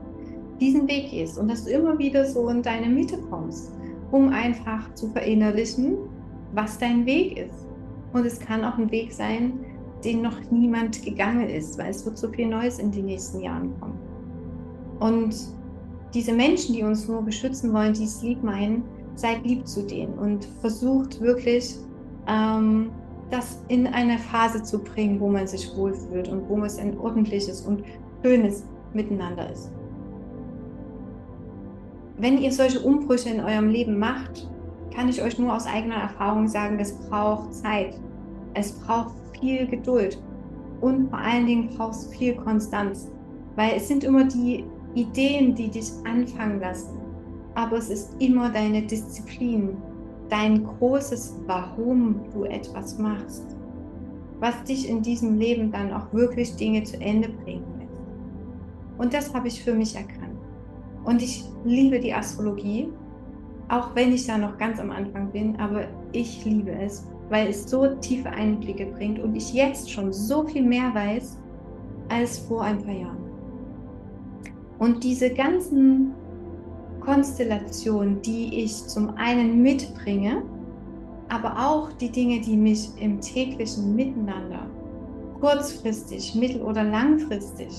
diesen 0.59 0.87
Weg 0.89 1.11
gehst 1.11 1.39
und 1.39 1.49
dass 1.49 1.63
du 1.63 1.71
immer 1.71 1.97
wieder 1.97 2.25
so 2.25 2.49
in 2.49 2.61
deine 2.61 2.87
Mitte 2.87 3.17
kommst, 3.29 3.71
um 4.11 4.29
einfach 4.29 4.93
zu 4.93 5.09
verinnerlichen, 5.11 5.97
was 6.53 6.77
dein 6.77 7.05
Weg 7.05 7.37
ist. 7.37 7.65
Und 8.11 8.25
es 8.25 8.39
kann 8.39 8.65
auch 8.65 8.77
ein 8.77 8.91
Weg 8.91 9.13
sein, 9.13 9.53
den 10.03 10.21
noch 10.21 10.37
niemand 10.51 11.03
gegangen 11.03 11.49
ist, 11.49 11.77
weil 11.77 11.89
es 11.89 12.05
wird 12.05 12.17
so 12.17 12.29
viel 12.29 12.47
Neues 12.47 12.79
in 12.79 12.91
den 12.91 13.05
nächsten 13.05 13.41
Jahren 13.41 13.79
kommen. 13.79 13.99
Und 14.99 15.35
diese 16.13 16.33
Menschen, 16.33 16.75
die 16.75 16.83
uns 16.83 17.07
nur 17.07 17.21
beschützen 17.21 17.73
wollen, 17.73 17.93
die 17.93 18.03
es 18.03 18.21
lieb 18.21 18.43
meinen, 18.43 18.83
seid 19.15 19.45
lieb 19.45 19.67
zu 19.67 19.83
denen 19.83 20.17
und 20.17 20.45
versucht 20.61 21.19
wirklich, 21.21 21.75
ähm, 22.27 22.91
das 23.29 23.61
in 23.67 23.85
eine 23.87 24.17
Phase 24.17 24.63
zu 24.63 24.79
bringen, 24.79 25.19
wo 25.19 25.29
man 25.29 25.45
sich 25.45 25.75
wohlfühlt 25.75 26.29
und 26.29 26.49
wo 26.49 26.63
es 26.63 26.79
ein 26.79 26.97
ordentliches 26.97 27.61
und 27.61 27.83
schönes 28.23 28.65
Miteinander 28.93 29.51
ist 29.51 29.71
wenn 32.19 32.37
ihr 32.37 32.51
solche 32.51 32.81
Umbrüche 32.81 33.29
in 33.29 33.39
eurem 33.39 33.69
Leben 33.69 33.97
macht, 33.97 34.47
kann 34.93 35.07
ich 35.07 35.21
euch 35.21 35.39
nur 35.39 35.55
aus 35.55 35.65
eigener 35.65 35.95
Erfahrung 35.95 36.47
sagen, 36.47 36.77
es 36.79 36.91
braucht 36.93 37.53
Zeit. 37.53 37.97
Es 38.53 38.73
braucht 38.73 39.13
viel 39.39 39.67
Geduld 39.67 40.21
und 40.81 41.09
vor 41.09 41.19
allen 41.19 41.45
Dingen 41.45 41.69
braucht 41.69 41.95
es 41.95 42.07
viel 42.07 42.35
Konstanz, 42.35 43.11
weil 43.55 43.73
es 43.75 43.87
sind 43.87 44.03
immer 44.03 44.25
die 44.25 44.63
Ideen, 44.95 45.55
die 45.55 45.69
dich 45.69 45.91
anfangen 46.05 46.59
lassen. 46.59 46.97
Aber 47.55 47.77
es 47.77 47.89
ist 47.89 48.15
immer 48.19 48.49
deine 48.49 48.81
Disziplin, 48.83 49.77
dein 50.29 50.63
großes 50.63 51.35
Warum 51.47 52.21
du 52.33 52.45
etwas 52.45 52.97
machst, 52.97 53.57
was 54.39 54.63
dich 54.63 54.89
in 54.89 55.01
diesem 55.01 55.37
Leben 55.37 55.71
dann 55.71 55.91
auch 55.91 56.13
wirklich 56.13 56.55
Dinge 56.55 56.83
zu 56.83 56.99
Ende 57.01 57.29
bringen 57.29 57.65
lässt. 57.79 58.01
Und 58.97 59.13
das 59.13 59.33
habe 59.33 59.47
ich 59.47 59.61
für 59.63 59.73
mich 59.73 59.95
erkannt. 59.95 60.39
Und 61.03 61.21
ich 61.21 61.43
liebe 61.65 61.99
die 61.99 62.13
Astrologie, 62.13 62.89
auch 63.69 63.95
wenn 63.95 64.13
ich 64.13 64.25
da 64.25 64.37
noch 64.37 64.57
ganz 64.57 64.79
am 64.79 64.91
Anfang 64.91 65.31
bin, 65.31 65.55
aber 65.57 65.85
ich 66.11 66.43
liebe 66.45 66.71
es, 66.71 67.07
weil 67.29 67.47
es 67.47 67.69
so 67.69 67.87
tiefe 67.95 68.29
Einblicke 68.29 68.85
bringt 68.87 69.19
und 69.19 69.35
ich 69.35 69.53
jetzt 69.53 69.91
schon 69.91 70.11
so 70.11 70.43
viel 70.45 70.63
mehr 70.63 70.93
weiß 70.93 71.37
als 72.09 72.39
vor 72.39 72.63
ein 72.63 72.81
paar 72.83 72.93
Jahren. 72.93 73.29
Und 74.79 75.03
diese 75.03 75.29
ganzen 75.29 76.13
Konstellationen, 77.01 78.21
die 78.21 78.63
ich 78.63 78.87
zum 78.87 79.09
einen 79.15 79.61
mitbringe, 79.61 80.43
aber 81.29 81.53
auch 81.57 81.91
die 81.93 82.11
Dinge, 82.11 82.41
die 82.41 82.57
mich 82.57 82.89
im 82.99 83.21
täglichen 83.21 83.95
Miteinander 83.95 84.65
kurzfristig, 85.39 86.35
mittel- 86.35 86.63
oder 86.63 86.83
langfristig 86.83 87.69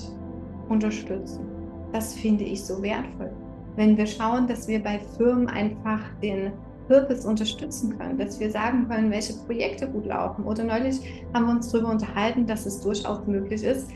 unterstützen 0.69 1.51
das 1.91 2.13
finde 2.13 2.43
ich 2.43 2.63
so 2.63 2.81
wertvoll. 2.81 3.31
Wenn 3.75 3.97
wir 3.97 4.05
schauen, 4.05 4.47
dass 4.47 4.67
wir 4.67 4.81
bei 4.81 4.99
Firmen 5.17 5.47
einfach 5.47 6.01
den 6.21 6.51
Purpose 6.91 7.25
unterstützen 7.25 7.97
können, 7.97 8.17
dass 8.17 8.37
wir 8.37 8.51
sagen 8.51 8.85
können, 8.89 9.11
welche 9.11 9.33
Projekte 9.45 9.87
gut 9.87 10.07
laufen. 10.07 10.43
Oder 10.43 10.65
neulich 10.65 11.23
haben 11.33 11.45
wir 11.45 11.53
uns 11.53 11.71
darüber 11.71 11.91
unterhalten, 11.91 12.45
dass 12.45 12.65
es 12.65 12.81
durchaus 12.81 13.25
möglich 13.25 13.63
ist, 13.63 13.89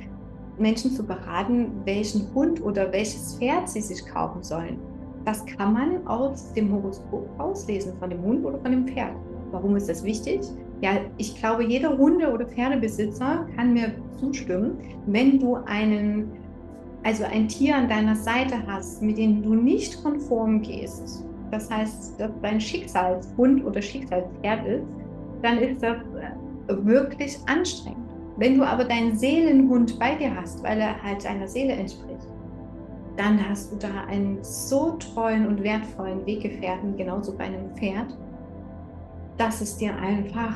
Menschen 0.58 0.92
zu 0.92 1.06
beraten, 1.06 1.72
welchen 1.84 2.34
Hund 2.34 2.64
oder 2.64 2.90
welches 2.94 3.38
Pferd 3.38 3.68
sie 3.68 3.82
sich 3.82 4.06
kaufen 4.06 4.42
sollen. 4.42 4.80
Das 5.26 5.46
kann 5.46 5.74
man 5.74 6.08
aus 6.08 6.54
dem 6.54 6.72
Horoskop 6.72 7.28
auslesen, 7.38 7.98
von 8.00 8.10
dem 8.10 8.24
Hund 8.24 8.46
oder 8.46 8.60
von 8.60 8.72
dem 8.72 8.88
Pferd. 8.88 9.12
Warum 9.52 9.76
ist 9.76 9.90
das 9.90 10.02
wichtig? 10.06 10.40
Ja, 10.80 10.92
ich 11.18 11.36
glaube, 11.36 11.66
jeder 11.66 11.98
Hunde- 11.98 12.32
oder 12.32 12.46
Pferdebesitzer 12.46 13.46
kann 13.58 13.74
mir 13.74 13.92
zustimmen, 14.18 14.78
wenn 15.08 15.40
du 15.40 15.56
einen 15.66 16.32
also 17.04 17.24
ein 17.24 17.48
Tier 17.48 17.76
an 17.76 17.88
deiner 17.88 18.16
Seite 18.16 18.56
hast, 18.66 19.02
mit 19.02 19.20
dem 19.20 19.44
du 19.44 19.54
nicht 19.54 20.02
konform 20.02 20.62
gehst, 20.64 21.24
das 21.52 21.70
heißt, 21.70 22.20
dass 22.20 22.32
dein 22.42 22.60
Schicksalshund 22.60 23.66
oder 23.66 23.82
Schicksalspferd 23.82 24.68
ist, 24.68 24.88
dann 25.42 25.60
ist 25.60 25.82
das 25.82 25.98
äh, 25.98 26.86
wirklich 26.86 27.38
anstrengend. 27.48 28.06
Wenn 28.38 28.58
du 28.58 28.68
aber 28.68 28.84
deinen 28.84 29.18
Seelenhund 29.18 29.98
bei 30.00 30.16
dir 30.16 30.36
hast, 30.36 30.62
weil 30.64 30.82
er 30.82 31.02
halt 31.02 31.24
deiner 31.24 31.48
Seele 31.48 31.74
entspricht, 31.74 32.28
dann 33.16 33.40
hast 33.48 33.72
du 33.72 33.78
da 33.78 34.04
einen 34.10 34.44
so 34.44 34.98
treuen 34.98 35.48
und 35.48 35.64
wertvollen 35.64 36.26
Weggefährten, 36.26 36.98
genauso 36.98 37.34
bei 37.34 37.46
einem 37.46 37.74
Pferd, 37.76 38.18
dass 39.38 39.62
es 39.62 39.78
dir 39.78 39.96
einfach 39.98 40.54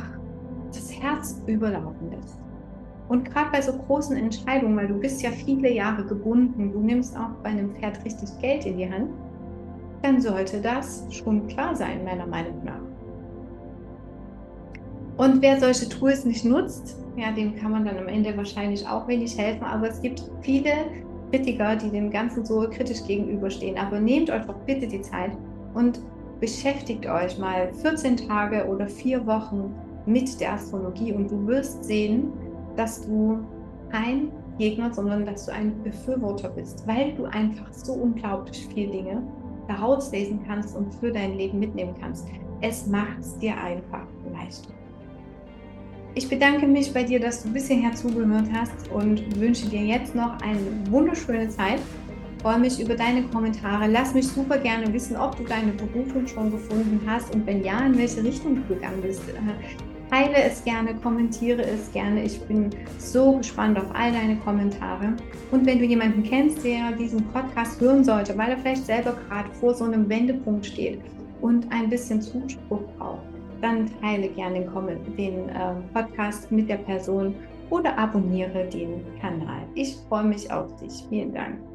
das 0.74 0.92
Herz 1.02 1.42
überlaufen 1.48 2.12
lässt. 2.12 2.38
Und 3.08 3.26
gerade 3.26 3.50
bei 3.52 3.62
so 3.62 3.74
großen 3.74 4.16
Entscheidungen, 4.18 4.76
weil 4.76 4.88
du 4.88 5.00
bist 5.00 5.22
ja 5.22 5.32
viele 5.32 5.72
Jahre 5.72 6.06
gebunden, 6.06 6.72
du 6.72 6.80
nimmst 6.80 7.18
auch 7.18 7.32
bei 7.44 7.50
einem 7.50 7.74
Pferd 7.76 8.04
richtig 8.06 8.30
Geld 8.40 8.66
in 8.66 8.78
die 8.78 8.92
Hand, 8.92 9.10
dann 10.02 10.22
sollte 10.22 10.62
das 10.62 11.06
schon 11.10 11.48
klar 11.48 11.76
sein, 11.76 12.04
meiner 12.04 12.26
Meinung 12.26 12.64
nach. 12.64 12.82
Und 15.18 15.42
wer 15.42 15.60
solche 15.60 15.90
Tools 15.90 16.24
nicht 16.24 16.46
nutzt, 16.46 16.96
ja, 17.18 17.32
dem 17.34 17.56
kann 17.56 17.72
man 17.72 17.84
dann 17.84 17.98
am 17.98 18.08
Ende 18.08 18.36
wahrscheinlich 18.38 18.88
auch 18.88 19.06
wenig 19.08 19.38
helfen. 19.38 19.66
Aber 19.66 19.90
es 19.90 20.02
gibt 20.02 20.24
viele 20.42 20.72
Kritiker, 21.32 21.76
die 21.76 21.90
dem 21.90 22.10
Ganzen 22.10 22.46
so 22.46 22.62
kritisch 22.70 23.04
gegenüberstehen. 23.06 23.78
Aber 23.78 24.00
nehmt 24.00 24.30
euch 24.30 24.46
doch 24.46 24.58
bitte 24.66 24.88
die 24.88 25.02
Zeit 25.02 25.32
und 25.74 26.00
beschäftigt 26.40 27.06
euch 27.06 27.38
mal 27.38 27.74
14 27.74 28.16
Tage 28.16 28.66
oder 28.68 28.88
vier 28.88 29.26
Wochen 29.28 29.76
mit 30.06 30.40
der 30.40 30.54
Astrologie 30.54 31.12
und 31.12 31.30
du 31.30 31.46
wirst 31.48 31.84
sehen, 31.84 32.32
dass 32.78 33.06
du 33.06 33.40
kein 33.92 34.32
Gegner, 34.58 34.94
sondern 34.94 35.26
dass 35.26 35.48
du 35.48 35.52
ein 35.52 35.84
Befürworter 35.84 36.50
bist, 36.50 36.88
weil 36.88 37.14
du 37.16 37.26
einfach 37.26 37.72
so 37.74 37.94
unglaublich 37.94 38.68
viele 38.74 38.92
Dinge 38.92 39.22
daraus 39.70 40.12
lesen 40.12 40.42
kannst 40.46 40.76
und 40.76 40.94
für 40.96 41.12
dein 41.12 41.38
Leben 41.38 41.60
mitnehmen 41.60 41.96
kannst. 42.00 42.28
Es 42.62 42.88
macht 42.88 43.20
es 43.20 43.38
dir 43.38 43.58
einfach 43.58 44.06
leichter. 44.34 44.74
Ich 46.16 46.28
bedanke 46.28 46.68
mich 46.68 46.92
bei 46.94 47.04
dir, 47.04 47.20
dass 47.20 47.44
du 47.44 47.54
bis 47.54 47.68
hierher 47.68 47.94
zugehört 47.94 48.48
hast 48.52 48.90
und 48.92 49.40
wünsche 49.40 49.70
dir 49.70 49.82
jetzt 49.82 50.16
noch 50.16 50.42
eine 50.42 50.60
wunderschöne 50.90 51.50
Zeit. 51.50 51.80
Freue 52.42 52.60
mich 52.60 52.80
über 52.82 52.96
deine 52.96 53.24
Kommentare. 53.24 53.88
Lass 53.88 54.14
mich 54.14 54.28
super 54.28 54.58
gerne 54.58 54.92
wissen, 54.92 55.16
ob 55.16 55.38
du 55.38 55.44
deine 55.44 55.72
Berufung 55.74 56.26
schon 56.26 56.52
gefunden 56.52 57.00
hast 57.06 57.34
und 57.36 57.46
wenn 57.46 57.64
ja, 57.64 57.86
in 57.86 57.98
welche 57.98 58.24
Richtung 58.24 58.56
du 58.56 58.74
gegangen 58.74 59.02
bist. 59.02 59.22
Teile 60.10 60.38
es 60.38 60.64
gerne, 60.64 60.96
kommentiere 60.96 61.62
es 61.62 61.92
gerne. 61.92 62.24
Ich 62.24 62.42
bin 62.42 62.72
so 62.98 63.38
gespannt 63.38 63.78
auf 63.78 63.94
all 63.94 64.12
deine 64.12 64.38
Kommentare. 64.38 65.14
Und 65.52 65.66
wenn 65.66 65.78
du 65.78 65.86
jemanden 65.86 66.24
kennst, 66.24 66.64
der 66.64 66.92
diesen 66.94 67.24
Podcast 67.26 67.80
hören 67.80 68.04
sollte, 68.04 68.36
weil 68.38 68.52
er 68.52 68.58
vielleicht 68.58 68.86
selber 68.86 69.16
gerade 69.28 69.50
vor 69.60 69.74
so 69.76 69.86
einem 69.86 70.10
Wendepunkt 70.10 70.66
steht 70.66 71.00
und 71.42 71.72
ein 71.72 71.90
bisschen 71.90 72.22
Zuspruch 72.22 72.82
braucht, 72.98 73.22
dann 73.62 73.90
teile 74.02 74.30
gerne 74.30 74.62
den 75.18 75.50
äh, 75.50 75.76
Podcast 75.94 76.52
mit 76.52 76.70
der 76.70 76.78
Person 76.78 77.36
oder 77.70 77.96
abonniere 77.98 78.66
den 78.66 79.04
Kanal. 79.22 79.62
Ich 79.76 79.96
freue 80.08 80.24
mich 80.24 80.52
auf 80.52 80.76
dich. 80.78 81.06
Vielen 81.10 81.34
Dank. 81.34 81.69